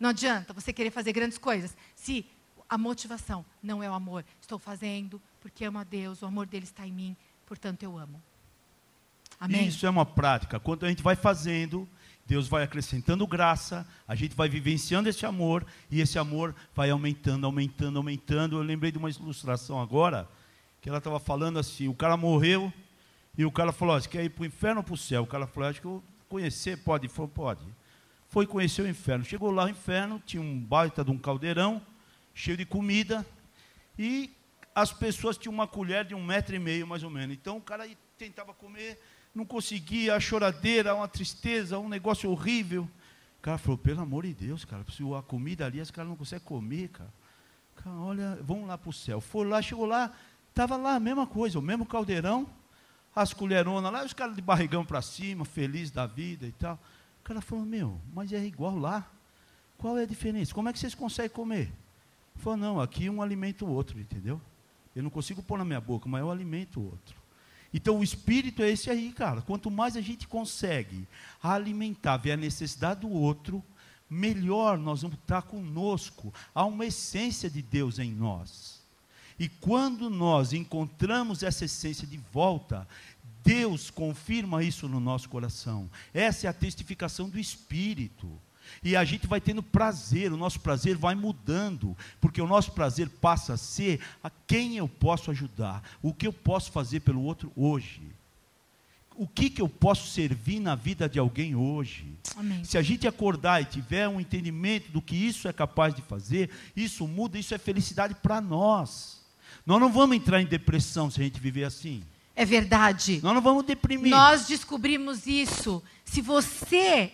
[0.00, 2.26] Não adianta você querer fazer grandes coisas se
[2.68, 4.24] a motivação não é o amor.
[4.40, 7.16] Estou fazendo porque amo a Deus, o amor dele está em mim,
[7.46, 8.20] portanto eu amo.
[9.38, 9.66] Amém?
[9.66, 10.58] Isso é uma prática.
[10.60, 11.88] Quando a gente vai fazendo,
[12.26, 17.44] Deus vai acrescentando graça, a gente vai vivenciando esse amor e esse amor vai aumentando,
[17.44, 18.56] aumentando, aumentando.
[18.56, 20.28] Eu lembrei de uma ilustração agora,
[20.80, 22.72] que ela estava falando assim: o cara morreu
[23.36, 25.22] e o cara falou: Você quer ir para o inferno ou para o céu?
[25.22, 27.08] O cara falou: Acho que eu conhecer, pode?
[27.08, 27.64] Falou: Pode.
[28.28, 29.24] Foi conhecer o inferno.
[29.24, 31.80] Chegou lá no inferno, tinha um baita de um caldeirão,
[32.34, 33.24] cheio de comida,
[33.98, 34.30] e
[34.74, 37.36] as pessoas tinham uma colher de um metro e meio, mais ou menos.
[37.36, 39.00] Então o cara tentava comer
[39.34, 42.88] não conseguia, a choradeira, uma tristeza, um negócio horrível.
[43.38, 44.84] O cara falou, pelo amor de Deus, cara,
[45.18, 47.12] a comida ali, esse cara não consegue comer, cara.
[47.76, 49.20] cara olha, vamos lá para o céu.
[49.20, 50.12] Foi lá, chegou lá,
[50.48, 52.48] estava lá a mesma coisa, o mesmo caldeirão,
[53.14, 56.78] as colheronas lá, os caras de barrigão para cima, feliz da vida e tal.
[57.20, 59.10] O cara falou, meu, mas é igual lá.
[59.76, 60.54] Qual é a diferença?
[60.54, 61.72] Como é que vocês conseguem comer?
[62.34, 64.40] Ele falou, não, aqui um alimenta o outro, entendeu?
[64.94, 67.23] Eu não consigo pôr na minha boca, mas eu alimento o outro.
[67.74, 69.42] Então o espírito é esse aí, cara.
[69.42, 71.08] Quanto mais a gente consegue
[71.42, 73.62] alimentar, ver a necessidade do outro,
[74.08, 76.32] melhor nós vamos estar conosco.
[76.54, 78.80] Há uma essência de Deus em nós.
[79.36, 82.86] E quando nós encontramos essa essência de volta,
[83.42, 85.90] Deus confirma isso no nosso coração.
[86.14, 88.30] Essa é a testificação do Espírito.
[88.82, 93.08] E a gente vai tendo prazer, o nosso prazer vai mudando, porque o nosso prazer
[93.08, 97.52] passa a ser a quem eu posso ajudar, o que eu posso fazer pelo outro
[97.56, 98.02] hoje.
[99.16, 102.04] O que, que eu posso servir na vida de alguém hoje?
[102.36, 102.64] Amém.
[102.64, 106.50] Se a gente acordar e tiver um entendimento do que isso é capaz de fazer,
[106.74, 109.22] isso muda, isso é felicidade para nós.
[109.64, 112.02] Nós não vamos entrar em depressão se a gente viver assim.
[112.34, 113.20] É verdade.
[113.22, 114.10] Nós não vamos deprimir.
[114.10, 115.80] Nós descobrimos isso.
[116.04, 117.12] Se você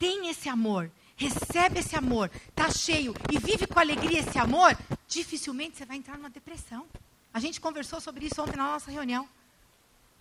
[0.00, 4.74] tem esse amor, recebe esse amor, está cheio e vive com alegria esse amor,
[5.06, 6.88] dificilmente você vai entrar numa depressão.
[7.34, 9.28] A gente conversou sobre isso ontem na nossa reunião.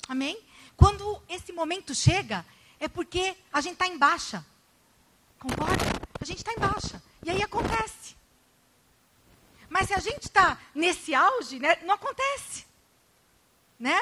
[0.10, 0.38] Amém?
[0.76, 2.46] Quando esse momento chega,
[2.78, 4.46] é porque a gente está em baixa.
[5.40, 5.86] Concorda?
[6.20, 7.02] A gente está em baixa.
[7.24, 8.18] E aí acontece.
[9.70, 12.66] Mas se a gente está nesse auge, né, não acontece.
[13.80, 13.98] Né?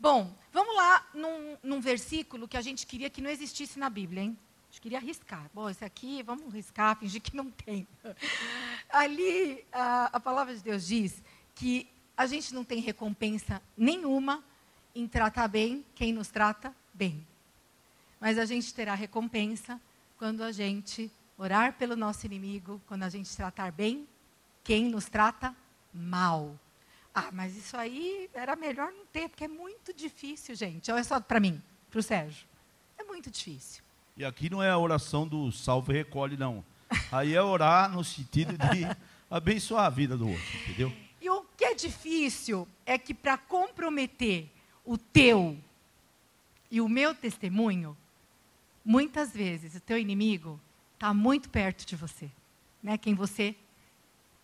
[0.00, 4.24] Bom, vamos lá num, num versículo que a gente queria que não existisse na Bíblia,
[4.24, 4.38] hein?
[4.76, 5.50] Gente queria arriscar.
[5.54, 7.88] Bom, esse aqui, vamos riscar, fingir que não tem.
[8.90, 11.22] Ali, a, a palavra de Deus diz
[11.54, 14.44] que a gente não tem recompensa nenhuma
[14.94, 17.26] em tratar bem quem nos trata bem.
[18.20, 19.80] Mas a gente terá recompensa
[20.18, 24.06] quando a gente orar pelo nosso inimigo, quando a gente tratar bem
[24.62, 25.56] quem nos trata
[25.92, 26.58] mal.
[27.14, 30.92] Ah, mas isso aí era melhor não ter, porque é muito difícil, gente.
[30.92, 32.46] Olha só para mim, para o Sérgio.
[32.98, 33.85] É muito difícil.
[34.16, 36.64] E aqui não é a oração do salve e recolhe, não.
[37.12, 38.86] Aí é orar no sentido de
[39.30, 40.92] abençoar a vida do outro, entendeu?
[41.20, 44.48] E o que é difícil é que para comprometer
[44.84, 45.58] o teu
[46.70, 47.96] e o meu testemunho,
[48.84, 50.58] muitas vezes o teu inimigo
[50.94, 52.30] está muito perto de você,
[52.82, 52.96] né?
[52.96, 53.54] Quem você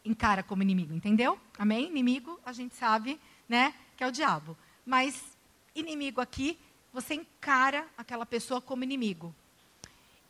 [0.05, 1.39] encara como inimigo, entendeu?
[1.59, 1.89] Amém?
[1.89, 3.19] Inimigo, a gente sabe,
[3.49, 4.57] né, que é o diabo.
[4.85, 5.37] Mas
[5.75, 6.59] inimigo aqui,
[6.93, 9.35] você encara aquela pessoa como inimigo.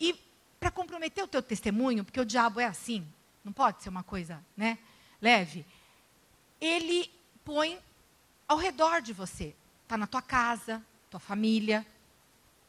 [0.03, 0.21] E
[0.59, 3.07] para comprometer o teu testemunho, porque o diabo é assim,
[3.45, 4.77] não pode ser uma coisa, né,
[5.21, 5.65] leve.
[6.61, 7.09] Ele
[7.45, 7.79] põe
[8.49, 9.55] ao redor de você.
[9.85, 11.87] Está na tua casa, tua família,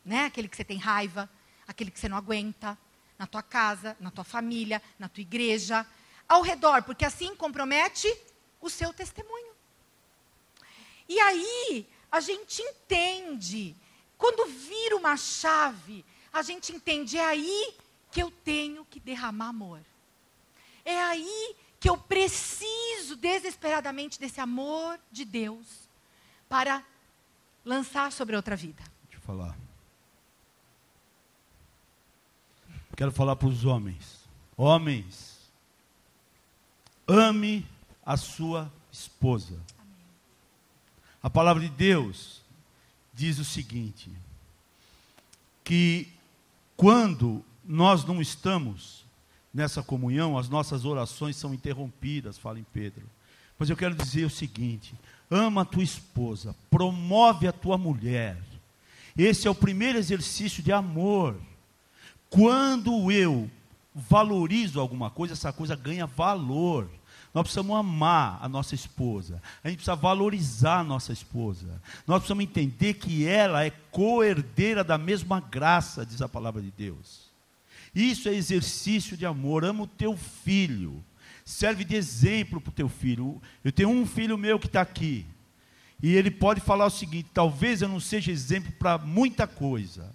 [0.06, 1.28] né, aquele que você tem raiva,
[1.68, 2.78] aquele que você não aguenta,
[3.18, 5.88] na tua casa, na tua família, na tua igreja,
[6.30, 8.16] ao redor, porque assim compromete
[8.62, 9.54] o seu testemunho.
[11.10, 13.76] E aí, a gente entende,
[14.20, 17.76] quando vira uma chave, a gente entende, é aí
[18.12, 19.80] que eu tenho que derramar amor.
[20.84, 25.66] É aí que eu preciso desesperadamente desse amor de Deus
[26.50, 26.84] para
[27.64, 28.84] lançar sobre outra vida.
[29.04, 29.56] Deixa eu falar.
[32.98, 34.24] Quero falar para os homens.
[34.58, 35.38] Homens,
[37.08, 37.66] ame
[38.06, 39.60] a sua esposa.
[39.80, 40.06] Amém.
[41.22, 42.42] A palavra de Deus
[43.14, 44.12] diz o seguinte:
[45.64, 46.12] que
[46.84, 49.06] quando nós não estamos
[49.54, 53.10] nessa comunhão, as nossas orações são interrompidas, fala em Pedro.
[53.58, 54.94] Mas eu quero dizer o seguinte:
[55.32, 58.38] ama a tua esposa, promove a tua mulher.
[59.18, 61.38] Esse é o primeiro exercício de amor.
[62.30, 63.50] Quando eu
[63.96, 66.90] valorizo alguma coisa, essa coisa ganha valor.
[67.34, 69.42] Nós precisamos amar a nossa esposa.
[69.64, 71.82] A gente precisa valorizar a nossa esposa.
[72.06, 77.32] Nós precisamos entender que ela é co-herdeira da mesma graça, diz a palavra de Deus.
[77.96, 79.66] Isso é exercício de amor.
[79.66, 81.04] Ama o teu filho.
[81.44, 83.42] Serve de exemplo para o teu filho.
[83.64, 85.26] Eu tenho um filho meu que está aqui.
[86.02, 90.14] E ele pode falar o seguinte: talvez eu não seja exemplo para muita coisa,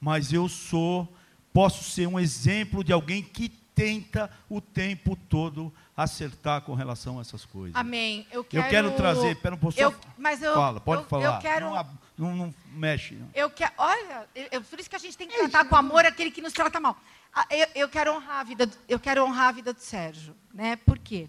[0.00, 1.08] mas eu sou,
[1.52, 5.72] posso ser um exemplo de alguém que tenta o tempo todo
[6.02, 7.76] acertar com relação a essas coisas.
[7.76, 8.26] Amém.
[8.30, 11.36] Eu quero, eu quero trazer, pera um pouco, eu, mas eu, fala, pode eu, falar.
[11.36, 11.86] Eu quero, não,
[12.16, 13.14] não, não mexe.
[13.14, 13.28] Não.
[13.34, 16.30] Eu quero, olha, eu, por isso que a gente tem que tratar com amor aquele
[16.30, 16.96] que nos trata mal.
[17.34, 20.76] Ah, eu, eu, quero honrar a vida, eu quero honrar a vida do Sérgio, né?
[20.76, 21.28] Por quê?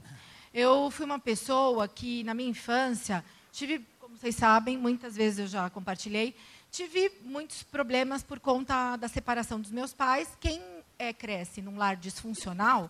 [0.54, 5.48] Eu fui uma pessoa que na minha infância tive, como vocês sabem, muitas vezes eu
[5.48, 6.36] já compartilhei,
[6.72, 10.30] tive muitos problemas por conta da separação dos meus pais.
[10.40, 10.62] Quem
[10.98, 12.90] é, cresce num lar disfuncional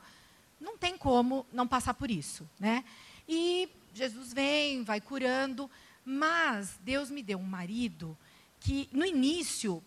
[0.61, 2.85] não tem como não passar por isso, né?
[3.27, 5.69] E Jesus vem, vai curando,
[6.05, 8.17] mas Deus me deu um marido
[8.59, 9.83] que no início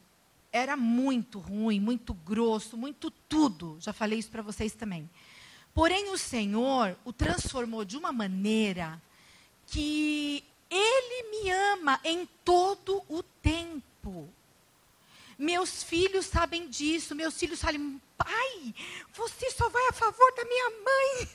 [0.52, 3.76] era muito ruim, muito grosso, muito tudo.
[3.80, 5.08] Já falei isso para vocês também.
[5.72, 9.02] Porém, o Senhor o transformou de uma maneira
[9.66, 14.28] que Ele me ama em todo o tempo.
[15.38, 18.74] Meus filhos sabem disso, meus filhos falam, pai,
[19.12, 21.28] você só vai a favor da minha mãe.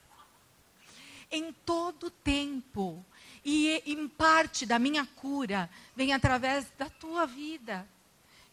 [1.30, 3.04] em todo tempo.
[3.44, 7.88] E em parte da minha cura vem através da tua vida,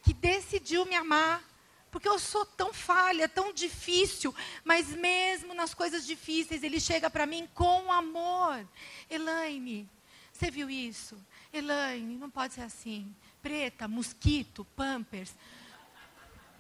[0.04, 1.44] que decidiu me amar.
[1.90, 7.28] Porque eu sou tão falha, tão difícil, mas mesmo nas coisas difíceis, ele chega para
[7.28, 8.68] mim com amor.
[9.08, 9.88] Elaine,
[10.32, 11.16] você viu isso?
[11.52, 13.14] Elaine, não pode ser assim
[13.44, 15.36] preta, mosquito, pampers.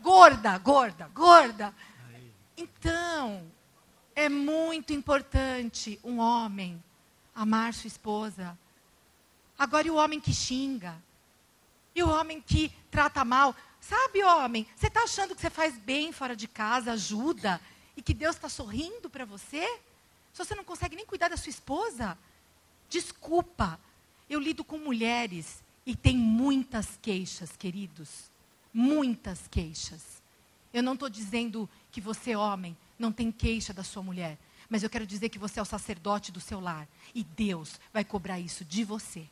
[0.01, 1.73] Gorda, gorda, gorda.
[2.57, 3.49] Então,
[4.13, 6.83] é muito importante um homem
[7.33, 8.59] amar sua esposa.
[9.57, 11.01] Agora, e o homem que xinga?
[11.95, 13.55] E o homem que trata mal?
[13.79, 17.61] Sabe, homem, você está achando que você faz bem fora de casa, ajuda,
[17.95, 19.65] e que Deus está sorrindo para você?
[20.33, 22.17] Se você não consegue nem cuidar da sua esposa?
[22.89, 23.79] Desculpa,
[24.29, 28.31] eu lido com mulheres e tem muitas queixas, queridos.
[28.73, 30.21] Muitas queixas.
[30.73, 34.37] Eu não estou dizendo que você, homem, não tem queixa da sua mulher.
[34.69, 36.87] Mas eu quero dizer que você é o sacerdote do seu lar.
[37.13, 39.27] E Deus vai cobrar isso de você.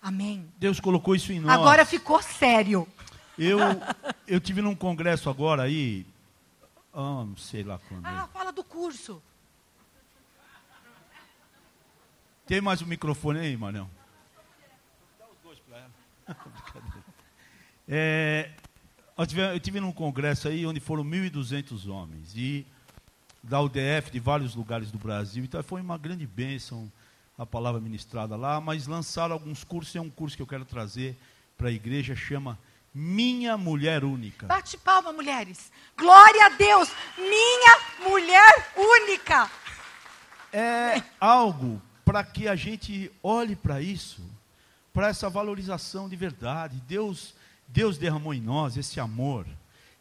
[0.00, 0.48] Amém.
[0.56, 1.52] Deus colocou isso em nós.
[1.52, 2.86] Agora ficou sério.
[3.36, 3.58] Eu,
[4.26, 6.06] eu tive num congresso agora aí.
[6.94, 8.06] Ah, sei lá quando.
[8.06, 9.20] Ah, fala do curso.
[12.46, 13.90] Tem mais um microfone aí, Manel?
[17.88, 18.50] É,
[19.16, 22.66] eu, tive, eu tive num congresso aí onde foram 1.200 homens, e
[23.40, 25.44] da UDF, de vários lugares do Brasil.
[25.44, 26.90] Então foi uma grande bênção
[27.38, 31.16] a palavra ministrada lá, mas lançaram alguns cursos, é um curso que eu quero trazer
[31.56, 32.58] para a igreja, chama
[32.94, 34.46] Minha Mulher Única.
[34.46, 35.70] Bate palma, mulheres.
[35.96, 36.90] Glória a Deus!
[37.16, 39.50] Minha Mulher Única!
[40.52, 44.22] É algo para que a gente olhe para isso,
[44.96, 46.82] para essa valorização de verdade.
[46.88, 47.34] Deus
[47.68, 49.46] Deus derramou em nós esse amor.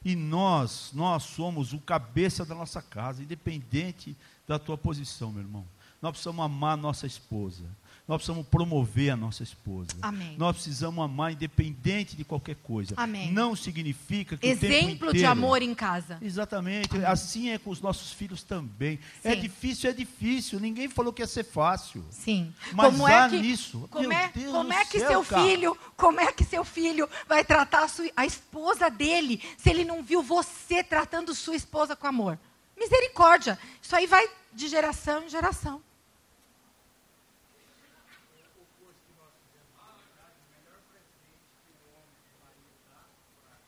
[0.05, 4.15] E nós, nós somos o cabeça da nossa casa, independente
[4.47, 5.65] da tua posição, meu irmão.
[6.01, 7.65] Nós precisamos amar nossa esposa.
[8.07, 9.89] Nós precisamos promover a nossa esposa.
[9.99, 10.35] Amém.
[10.37, 12.93] Nós precisamos amar independente de qualquer coisa.
[12.95, 13.31] Amém.
[13.31, 15.13] Não significa que exemplo inteiro...
[15.13, 16.19] de amor em casa.
[16.21, 16.95] Exatamente.
[16.95, 17.05] Amém.
[17.05, 18.99] Assim é com os nossos filhos também.
[19.23, 19.35] É Sim.
[19.37, 20.59] É difícil, é difícil.
[20.59, 22.05] Ninguém falou que ia ser fácil.
[22.11, 22.53] Sim.
[22.73, 23.87] Mas como há é que, nisso.
[23.89, 25.43] Como é, como é que céu, seu cara.
[25.43, 29.83] filho, como é que seu filho vai tratar a, sua, a esposa dele se ele
[29.83, 32.37] não viu você tratando sua esposa com amor?
[32.77, 33.57] Misericórdia.
[33.81, 35.81] Isso aí vai de geração em geração.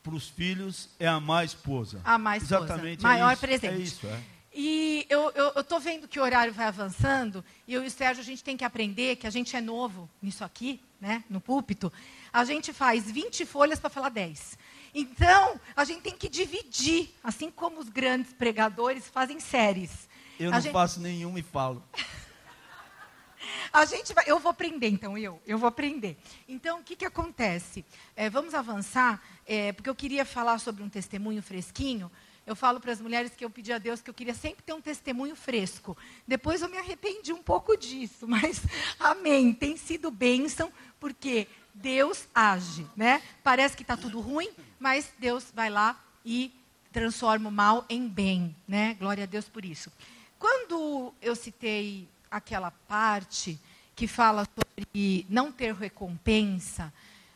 [0.07, 1.99] Para os filhos é amar a esposa.
[2.03, 2.63] Amar a esposa.
[2.63, 3.03] Exatamente.
[3.03, 3.73] Maior é isso, presente.
[3.73, 4.19] É isso, é.
[4.53, 8.25] E eu estou vendo que o horário vai avançando, e eu e o Sérgio, a
[8.25, 11.93] gente tem que aprender que a gente é novo nisso aqui, né, no púlpito.
[12.33, 14.57] A gente faz 20 folhas para falar 10.
[14.95, 20.09] Então, a gente tem que dividir, assim como os grandes pregadores fazem séries.
[20.39, 20.73] Eu a não gente...
[20.73, 21.83] faço nenhum e falo.
[23.71, 26.17] A gente vai, eu vou aprender, então, eu, eu vou aprender.
[26.47, 27.85] Então, o que, que acontece?
[28.15, 32.11] É, vamos avançar, é, porque eu queria falar sobre um testemunho fresquinho.
[32.45, 34.71] Eu falo para as mulheres que eu pedi a Deus que eu queria sempre ter
[34.71, 35.97] um testemunho fresco.
[36.25, 38.61] Depois eu me arrependi um pouco disso, mas
[38.97, 39.53] amém.
[39.53, 43.21] Tem sido bênção, porque Deus age, né?
[43.43, 46.53] Parece que está tudo ruim, mas Deus vai lá e
[46.91, 48.95] transforma o mal em bem, né?
[48.95, 49.91] Glória a Deus por isso.
[50.39, 53.59] quando eu citei aquela parte
[53.95, 56.93] que fala sobre não ter recompensa,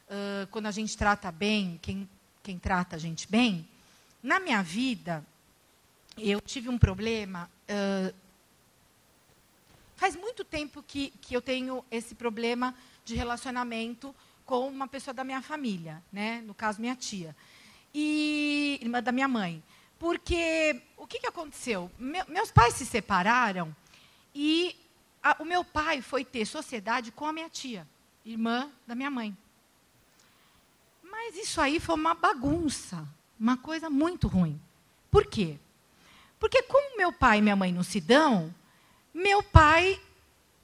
[0.07, 2.07] uh, quando a gente trata bem, quem,
[2.43, 3.67] quem trata a gente bem,
[4.21, 5.25] na minha vida,
[6.17, 7.49] eu tive um problema.
[7.67, 8.13] Uh,
[9.95, 14.13] faz muito tempo que, que eu tenho esse problema de relacionamento
[14.45, 16.43] com uma pessoa da minha família, né?
[16.45, 17.35] no caso, minha tia,
[17.93, 19.63] e irmã da minha mãe.
[19.97, 21.91] Porque o que, que aconteceu?
[21.97, 23.75] Me, meus pais se separaram
[24.33, 24.75] e
[25.23, 27.87] a, o meu pai foi ter sociedade com a minha tia,
[28.25, 29.37] irmã da minha mãe.
[31.03, 33.07] Mas isso aí foi uma bagunça,
[33.39, 34.59] uma coisa muito ruim.
[35.09, 35.57] Por quê?
[36.39, 38.53] Porque como meu pai e minha mãe não se dão,
[39.13, 40.01] meu pai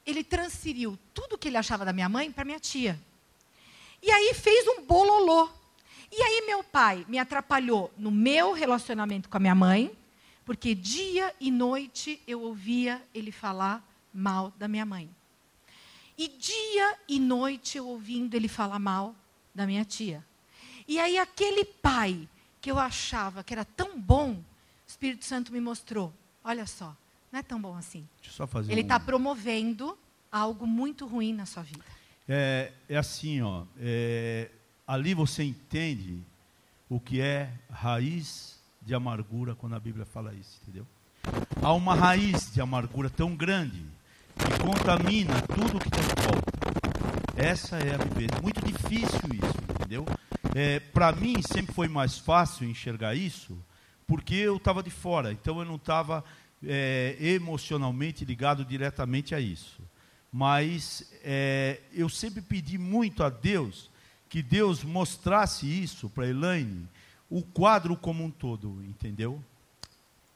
[0.06, 3.00] ele transferiu tudo que ele achava da minha mãe para minha tia.
[4.02, 5.50] E aí fez um bololô.
[6.12, 9.92] E aí meu pai me atrapalhou no meu relacionamento com a minha mãe,
[10.46, 13.87] porque dia e noite eu ouvia ele falar
[14.18, 15.10] mal da minha mãe.
[16.18, 19.16] E dia e noite eu ouvindo ele falar mal
[19.54, 20.26] da minha tia.
[20.88, 22.28] E aí aquele pai
[22.60, 24.44] que eu achava que era tão bom, o
[24.88, 26.12] Espírito Santo me mostrou,
[26.44, 26.96] olha só,
[27.32, 28.08] não é tão bom assim.
[28.68, 29.02] ele está um...
[29.02, 29.98] promovendo
[30.32, 31.84] algo muito ruim na sua vida.
[32.28, 34.50] É, é assim, ó, é,
[34.88, 36.20] ali você entende
[36.90, 40.88] o que é raiz de amargura quando a Bíblia fala isso, entendeu?
[41.62, 43.86] Há uma raiz de amargura tão grande
[44.38, 46.52] que contamina tudo que está em volta.
[47.36, 48.42] Essa é a vivência.
[48.42, 50.06] Muito difícil isso, entendeu?
[50.56, 53.58] É, Para mim sempre foi mais fácil enxergar isso,
[54.08, 56.24] porque eu estava de fora, então eu não estava
[56.66, 59.82] é, emocionalmente ligado diretamente a isso
[60.32, 63.90] mas é, eu sempre pedi muito a Deus
[64.30, 66.88] que Deus mostrasse isso para Elaine,
[67.30, 69.44] o quadro como um todo, entendeu?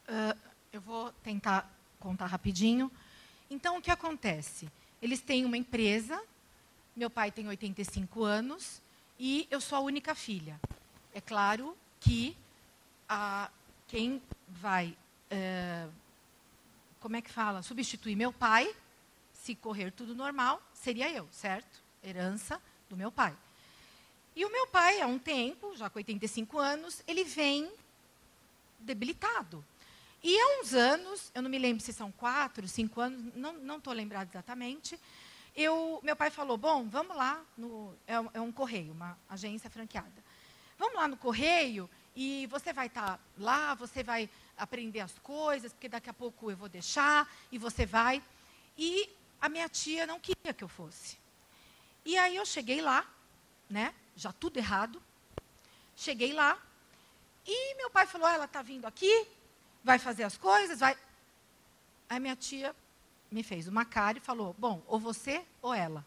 [0.07, 0.37] Uh,
[0.71, 2.91] eu vou tentar contar rapidinho.
[3.51, 4.71] Então, o que acontece?
[5.01, 6.23] Eles têm uma empresa,
[6.95, 8.81] meu pai tem 85 anos
[9.19, 10.57] e eu sou a única filha.
[11.13, 12.37] É claro que
[13.09, 13.51] a,
[13.89, 14.97] quem vai,
[15.29, 15.91] uh,
[17.01, 18.73] como é que fala, substituir meu pai
[19.33, 21.83] se correr tudo normal, seria eu, certo?
[22.01, 23.35] Herança do meu pai.
[24.33, 27.69] E o meu pai, há um tempo, já com 85 anos, ele vem
[28.79, 29.65] debilitado.
[30.23, 33.91] E há uns anos, eu não me lembro se são quatro, cinco anos, não estou
[33.91, 34.99] lembrado exatamente,
[35.55, 40.23] eu, meu pai falou, bom, vamos lá, no, é, é, um correio, uma agência franqueada.
[40.77, 45.73] Vamos lá no correio e você vai estar tá lá, você vai aprender as coisas,
[45.73, 48.23] porque daqui a pouco eu vou deixar, e você vai.
[48.77, 49.09] E
[49.41, 51.17] a minha tia não queria que eu fosse.
[52.05, 53.05] E aí eu cheguei lá,
[53.69, 53.93] né?
[54.15, 55.01] Já tudo errado.
[55.95, 56.57] Cheguei lá
[57.45, 59.27] e meu pai falou: ela está vindo aqui,
[59.83, 60.97] vai fazer as coisas, vai.
[62.09, 62.75] Aí minha tia
[63.31, 66.05] me fez uma cara e falou: bom, ou você ou ela.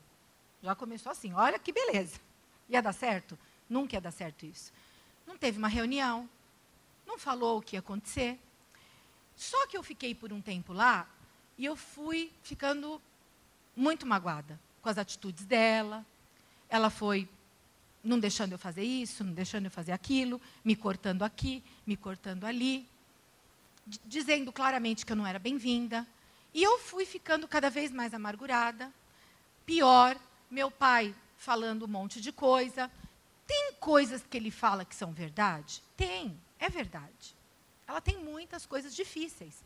[0.62, 2.18] Já começou assim, olha que beleza.
[2.68, 3.38] Ia dar certo?
[3.68, 4.72] Nunca ia dar certo isso.
[5.26, 6.28] Não teve uma reunião,
[7.06, 8.38] não falou o que ia acontecer.
[9.36, 11.08] Só que eu fiquei por um tempo lá
[11.58, 13.00] e eu fui ficando
[13.76, 16.04] muito magoada com as atitudes dela.
[16.68, 17.28] Ela foi
[18.02, 22.44] não deixando eu fazer isso, não deixando eu fazer aquilo, me cortando aqui, me cortando
[22.44, 22.86] ali,
[23.86, 26.06] dizendo claramente que eu não era bem-vinda.
[26.52, 28.92] E eu fui ficando cada vez mais amargurada.
[29.66, 30.16] Pior,
[30.50, 32.90] meu pai falando um monte de coisa.
[33.46, 35.82] Tem coisas que ele fala que são verdade?
[35.96, 37.34] Tem, é verdade.
[37.86, 39.62] Ela tem muitas coisas difíceis.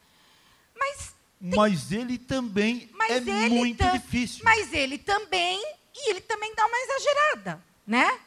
[0.77, 4.43] Mas mas ele também mas é ele muito difícil.
[4.45, 5.61] Mas ele também,
[5.95, 8.21] e ele também dá uma exagerada, né?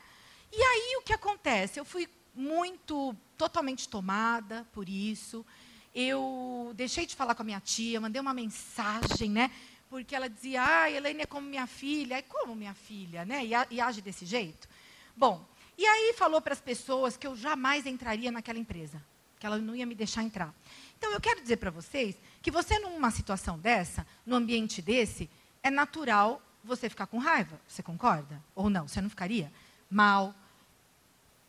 [0.51, 1.77] E aí o que acontece?
[1.77, 5.45] Eu fui muito, totalmente tomada por isso.
[5.93, 9.51] Eu deixei de falar com a minha tia, mandei uma mensagem, né?
[9.89, 12.15] Porque ela dizia, ah, Helene é como minha filha.
[12.17, 13.45] É como minha filha, né?
[13.45, 14.67] E, e age desse jeito.
[15.15, 15.45] Bom,
[15.77, 19.03] e aí falou para as pessoas que eu jamais entraria naquela empresa,
[19.39, 20.53] que ela não ia me deixar entrar.
[20.97, 25.29] Então, eu quero dizer para vocês que você, numa situação dessa, num ambiente desse,
[25.63, 27.59] é natural você ficar com raiva.
[27.67, 28.41] Você concorda?
[28.55, 28.87] Ou não?
[28.87, 29.51] Você não ficaria?
[29.89, 30.33] Mal.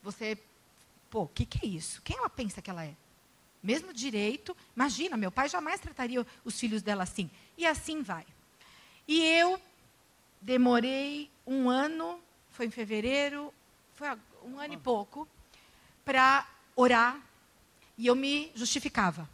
[0.03, 0.39] Você.
[1.11, 2.01] Pô, o que, que é isso?
[2.03, 2.95] Quem ela pensa que ela é?
[3.63, 4.57] Mesmo direito.
[4.75, 7.31] Imagina, meu pai jamais trataria os filhos dela assim.
[7.57, 8.27] E assim vai.
[9.07, 9.61] E eu
[10.41, 13.53] demorei um ano, foi em fevereiro,
[13.95, 14.09] foi
[14.45, 15.29] um ano e pouco,
[16.05, 17.21] para orar.
[17.97, 19.29] E eu me justificava.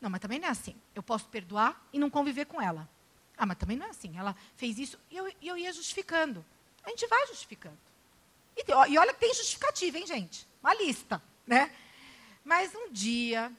[0.00, 0.74] Não, mas também não é assim.
[0.94, 2.88] Eu posso perdoar e não conviver com ela.
[3.36, 4.16] Ah, mas também não é assim.
[4.16, 6.44] Ela fez isso e eu, eu ia justificando.
[6.84, 7.78] A gente vai justificando.
[8.56, 10.46] E, e olha que tem justificativa, hein, gente?
[10.62, 11.70] Uma lista, né?
[12.44, 13.52] Mas um dia,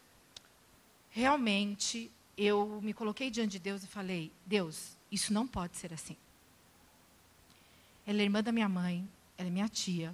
[1.09, 6.17] realmente, eu me coloquei diante de Deus e falei: Deus, isso não pode ser assim.
[8.05, 9.07] Ela é irmã da minha mãe,
[9.37, 10.13] ela é minha tia.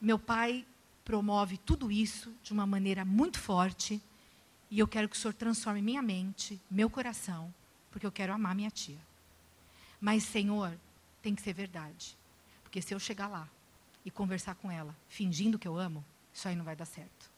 [0.00, 0.66] Meu pai
[1.04, 4.00] promove tudo isso de uma maneira muito forte.
[4.70, 7.52] E eu quero que o Senhor transforme minha mente, meu coração,
[7.90, 8.98] porque eu quero amar minha tia.
[10.00, 10.76] Mas, Senhor,
[11.20, 12.16] tem que ser verdade.
[12.62, 13.48] Porque se eu chegar lá
[14.04, 17.30] e conversar com ela, fingindo que eu amo, isso aí não vai dar certo.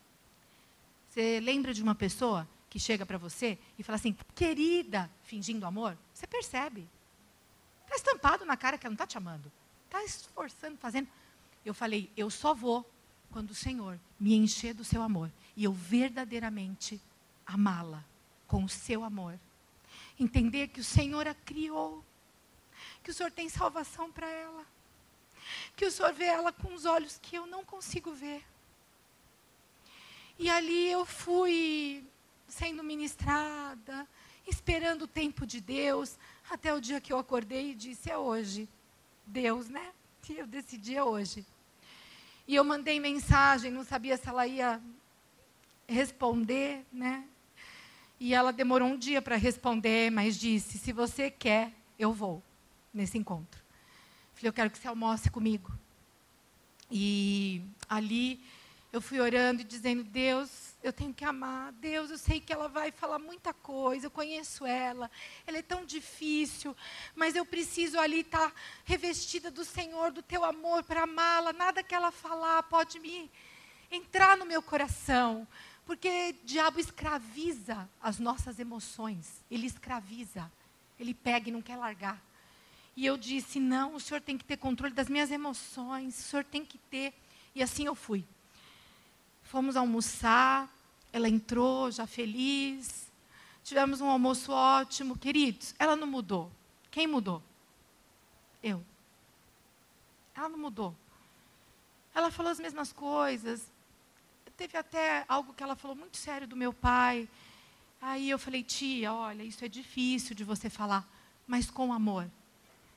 [1.08, 5.96] Você lembra de uma pessoa que chega para você e fala assim, querida, fingindo amor?
[6.12, 6.88] Você percebe.
[7.84, 9.50] Está estampado na cara que ela não está te amando.
[9.86, 11.08] Está esforçando, fazendo.
[11.64, 12.88] Eu falei, eu só vou
[13.30, 17.00] quando o Senhor me encher do seu amor e eu verdadeiramente
[17.46, 18.04] amá-la
[18.46, 19.38] com o seu amor.
[20.18, 22.04] Entender que o Senhor a criou,
[23.02, 24.64] que o Senhor tem salvação para ela,
[25.76, 28.44] que o Senhor vê ela com os olhos que eu não consigo ver.
[30.38, 32.04] E ali eu fui
[32.48, 34.06] sendo ministrada,
[34.46, 36.18] esperando o tempo de Deus,
[36.50, 38.68] até o dia que eu acordei e disse: é hoje.
[39.26, 39.92] Deus, né?
[40.28, 41.46] E eu decidi é hoje.
[42.46, 44.80] E eu mandei mensagem, não sabia se ela ia
[45.88, 47.26] responder, né?
[48.20, 52.42] E ela demorou um dia para responder, mas disse: se você quer, eu vou
[52.92, 53.62] nesse encontro.
[54.34, 55.72] Falei: eu quero que você almoce comigo.
[56.90, 58.42] E ali
[58.94, 61.72] eu fui orando e dizendo: Deus, eu tenho que amar.
[61.72, 65.10] Deus, eu sei que ela vai falar muita coisa, eu conheço ela,
[65.44, 66.76] ela é tão difícil,
[67.16, 71.52] mas eu preciso ali estar tá revestida do Senhor, do teu amor para amá-la.
[71.52, 73.28] Nada que ela falar pode me
[73.90, 75.44] entrar no meu coração,
[75.84, 80.48] porque o diabo escraviza as nossas emoções, ele escraviza,
[81.00, 82.22] ele pega e não quer largar.
[82.94, 86.44] E eu disse: não, o senhor tem que ter controle das minhas emoções, o senhor
[86.44, 87.12] tem que ter.
[87.56, 88.24] E assim eu fui.
[89.54, 90.68] Fomos almoçar,
[91.12, 93.08] ela entrou já feliz.
[93.62, 95.76] Tivemos um almoço ótimo, queridos.
[95.78, 96.50] Ela não mudou.
[96.90, 97.40] Quem mudou?
[98.60, 98.84] Eu.
[100.34, 100.92] Ela não mudou.
[102.12, 103.70] Ela falou as mesmas coisas.
[104.56, 107.28] Teve até algo que ela falou muito sério do meu pai.
[108.02, 111.08] Aí eu falei, tia, olha, isso é difícil de você falar,
[111.46, 112.28] mas com amor.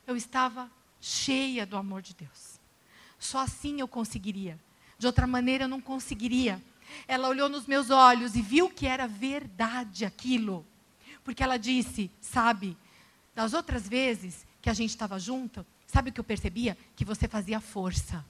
[0.08, 2.60] Eu estava cheia do amor de Deus.
[3.20, 4.60] Só assim eu conseguiria.
[4.98, 6.62] De outra maneira eu não conseguiria.
[7.08, 10.66] Ela olhou nos meus olhos e viu que era verdade aquilo.
[11.24, 12.78] Porque ela disse: Sabe,
[13.36, 16.78] das outras vezes que a gente estava junto, sabe o que eu percebia?
[16.96, 18.26] Que você fazia força.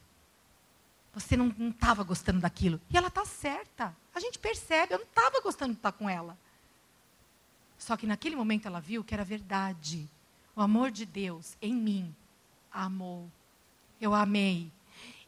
[1.14, 2.80] Você não estava gostando daquilo.
[2.90, 3.96] E ela está certa.
[4.14, 6.38] A gente percebe, eu não estava gostando de estar com ela.
[7.78, 10.08] Só que naquele momento ela viu que era verdade.
[10.56, 12.16] O amor de Deus em mim
[12.72, 13.32] amou.
[14.02, 14.72] Eu amei.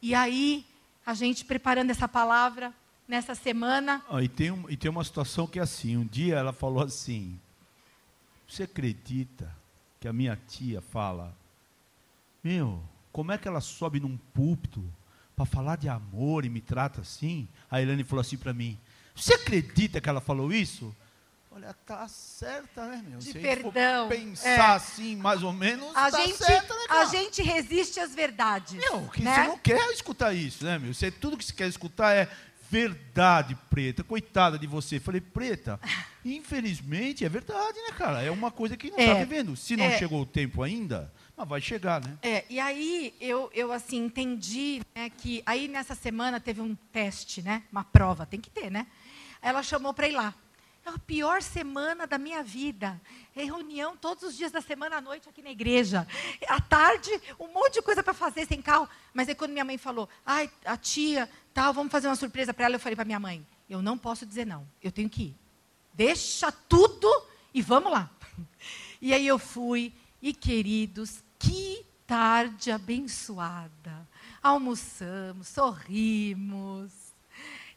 [0.01, 0.65] E aí,
[1.05, 2.73] a gente preparando essa palavra,
[3.09, 4.05] nessa semana.
[4.07, 6.83] Ah, e, tem um, e tem uma situação que é assim: um dia ela falou
[6.83, 7.39] assim:
[8.47, 9.53] Você acredita
[9.99, 11.35] que a minha tia fala,
[12.43, 12.81] meu,
[13.11, 14.85] como é que ela sobe num púlpito
[15.35, 17.47] para falar de amor e me trata assim?
[17.69, 18.77] A Elane falou assim para mim:
[19.15, 20.95] Você acredita que ela falou isso?
[21.59, 23.19] Olha, tá certa, né, meu?
[23.19, 24.07] De Se perdão.
[24.07, 24.75] pensar é.
[24.75, 28.73] assim, mais ou menos, a tá gente, certa, né, A gente resiste às verdades.
[28.75, 29.35] Meu, que né?
[29.35, 30.93] você não quer escutar isso, né, meu?
[30.93, 32.29] Você, tudo que você quer escutar é
[32.69, 34.05] verdade, preta.
[34.05, 35.01] Coitada de você.
[35.01, 35.77] Falei, preta,
[36.23, 38.23] infelizmente é verdade, né, cara?
[38.23, 39.57] É uma coisa que não está é, vivendo.
[39.57, 42.17] Se não é, chegou o tempo ainda, mas vai chegar, né?
[42.21, 47.41] É, e aí eu, eu assim, entendi né, que aí nessa semana teve um teste,
[47.41, 47.63] né?
[47.69, 48.87] Uma prova, tem que ter, né?
[49.41, 50.33] Ela chamou para ir lá.
[50.89, 52.99] A pior semana da minha vida.
[53.31, 56.07] Reunião todos os dias da semana à noite aqui na igreja.
[56.47, 58.89] À tarde, um monte de coisa para fazer sem carro.
[59.13, 62.65] Mas aí quando minha mãe falou, ai, a tia, tal, vamos fazer uma surpresa para
[62.65, 65.35] ela, eu falei para minha mãe, eu não posso dizer não, eu tenho que ir.
[65.93, 67.07] Deixa tudo
[67.53, 68.09] e vamos lá.
[69.01, 74.05] E aí eu fui, e queridos, que tarde abençoada.
[74.43, 76.91] Almoçamos, sorrimos,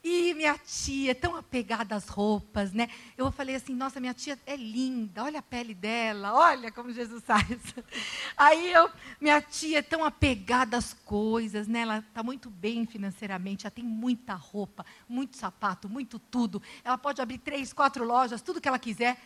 [0.05, 2.89] e minha tia, tão apegada às roupas, né?
[3.17, 7.23] Eu falei assim, nossa, minha tia é linda, olha a pele dela, olha como Jesus
[7.23, 7.47] faz.
[8.37, 8.91] Aí eu,
[9.21, 11.81] minha tia é tão apegada às coisas, né?
[11.81, 16.61] Ela está muito bem financeiramente, ela tem muita roupa, muito sapato, muito tudo.
[16.83, 19.17] Ela pode abrir três, quatro lojas, tudo que ela quiser.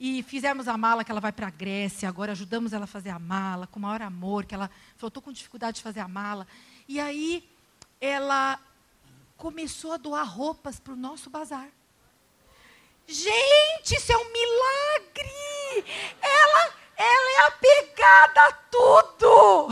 [0.00, 3.10] E fizemos a mala que ela vai para a Grécia, agora ajudamos ela a fazer
[3.10, 6.08] a mala, com o maior amor, que ela falou, estou com dificuldade de fazer a
[6.08, 6.46] mala.
[6.88, 7.48] E aí,
[8.00, 8.58] ela
[9.42, 11.68] começou a doar roupas para o nosso bazar.
[13.08, 15.84] Gente, isso é um milagre!
[16.22, 19.66] Ela, ela é apegada a tudo.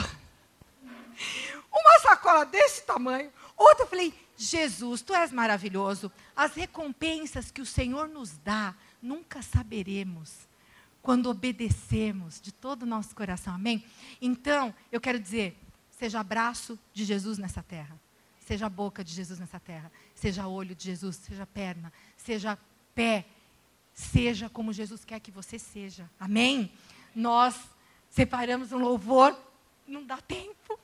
[1.70, 3.32] Uma sacola desse tamanho.
[3.56, 6.10] Outra, eu falei, Jesus, tu és maravilhoso.
[6.34, 10.48] As recompensas que o Senhor nos dá nunca saberemos
[11.00, 13.54] quando obedecemos de todo o nosso coração.
[13.54, 13.86] Amém?
[14.20, 15.56] Então, eu quero dizer,
[15.92, 17.96] seja abraço de Jesus nessa terra.
[18.50, 19.92] Seja a boca de Jesus nessa terra.
[20.12, 22.58] Seja olho de Jesus, seja perna, seja
[22.96, 23.24] pé.
[23.94, 26.10] Seja como Jesus quer que você seja.
[26.18, 26.72] Amém?
[27.14, 27.54] Nós
[28.10, 29.38] separamos um louvor,
[29.86, 30.80] não dá tempo.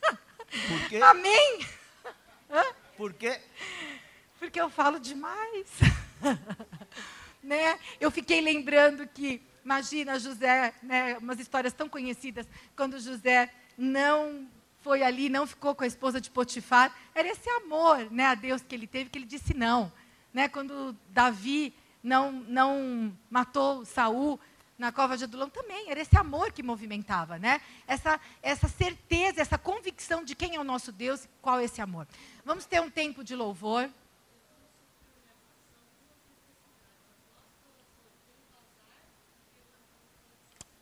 [0.00, 0.96] Por quê?
[0.96, 1.64] Amém?
[2.96, 3.40] Por quê?
[4.40, 5.68] Porque eu falo demais.
[7.44, 7.78] né?
[8.00, 12.44] Eu fiquei lembrando que, imagina José, né, umas histórias tão conhecidas,
[12.74, 14.48] quando José não
[14.86, 18.62] foi ali, não ficou com a esposa de Potifar, era esse amor né, a Deus
[18.62, 19.92] que ele teve, que ele disse não.
[20.32, 20.48] Né?
[20.48, 24.38] Quando Davi não, não matou Saul,
[24.78, 27.60] na cova de Adulão também, era esse amor que movimentava, né?
[27.84, 31.80] Essa, essa certeza, essa convicção de quem é o nosso Deus e qual é esse
[31.80, 32.06] amor.
[32.44, 33.90] Vamos ter um tempo de louvor.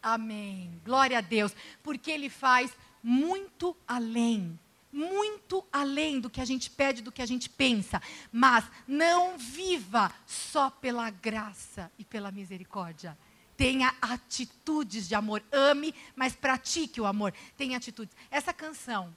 [0.03, 0.79] Amém.
[0.85, 1.57] Glória a Deus.
[1.83, 2.71] Porque Ele faz
[3.05, 4.59] muito além.
[4.91, 8.01] Muito além do que a gente pede, do que a gente pensa.
[8.33, 13.17] Mas não viva só pela graça e pela misericórdia.
[13.57, 15.43] Tenha atitudes de amor.
[15.53, 17.35] Ame, mas pratique o amor.
[17.59, 18.17] Tenha atitudes.
[18.31, 19.15] Essa canção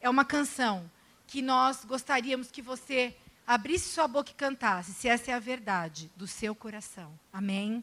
[0.00, 0.90] é uma canção
[1.26, 3.16] que nós gostaríamos que você
[3.46, 7.18] abrisse sua boca e cantasse, se essa é a verdade do seu coração.
[7.32, 7.82] Amém?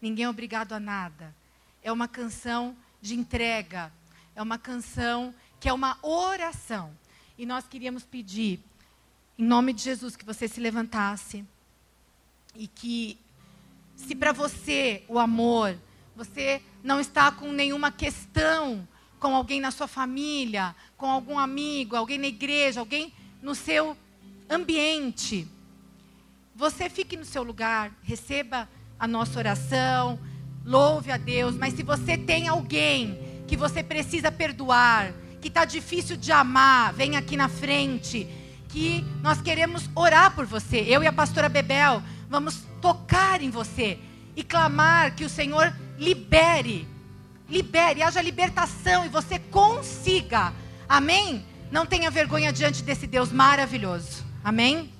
[0.00, 1.34] Ninguém é obrigado a nada.
[1.82, 3.92] É uma canção de entrega.
[4.34, 6.96] É uma canção que é uma oração.
[7.38, 8.60] E nós queríamos pedir,
[9.38, 11.44] em nome de Jesus, que você se levantasse
[12.54, 13.18] e que
[13.96, 15.76] se para você o amor,
[16.14, 18.86] você não está com nenhuma questão
[19.18, 23.96] com alguém na sua família, com algum amigo, alguém na igreja, alguém no seu
[24.50, 25.48] ambiente,
[26.54, 28.68] você fique no seu lugar, receba
[28.98, 30.18] a nossa oração,
[30.64, 33.18] louve a Deus, mas se você tem alguém
[33.52, 38.26] que você precisa perdoar, que está difícil de amar, vem aqui na frente,
[38.70, 40.78] que nós queremos orar por você.
[40.88, 43.98] Eu e a pastora Bebel vamos tocar em você
[44.34, 46.88] e clamar que o Senhor libere,
[47.46, 50.54] libere, haja libertação e você consiga.
[50.88, 51.44] Amém?
[51.70, 54.24] Não tenha vergonha diante desse Deus maravilhoso.
[54.42, 54.90] Amém?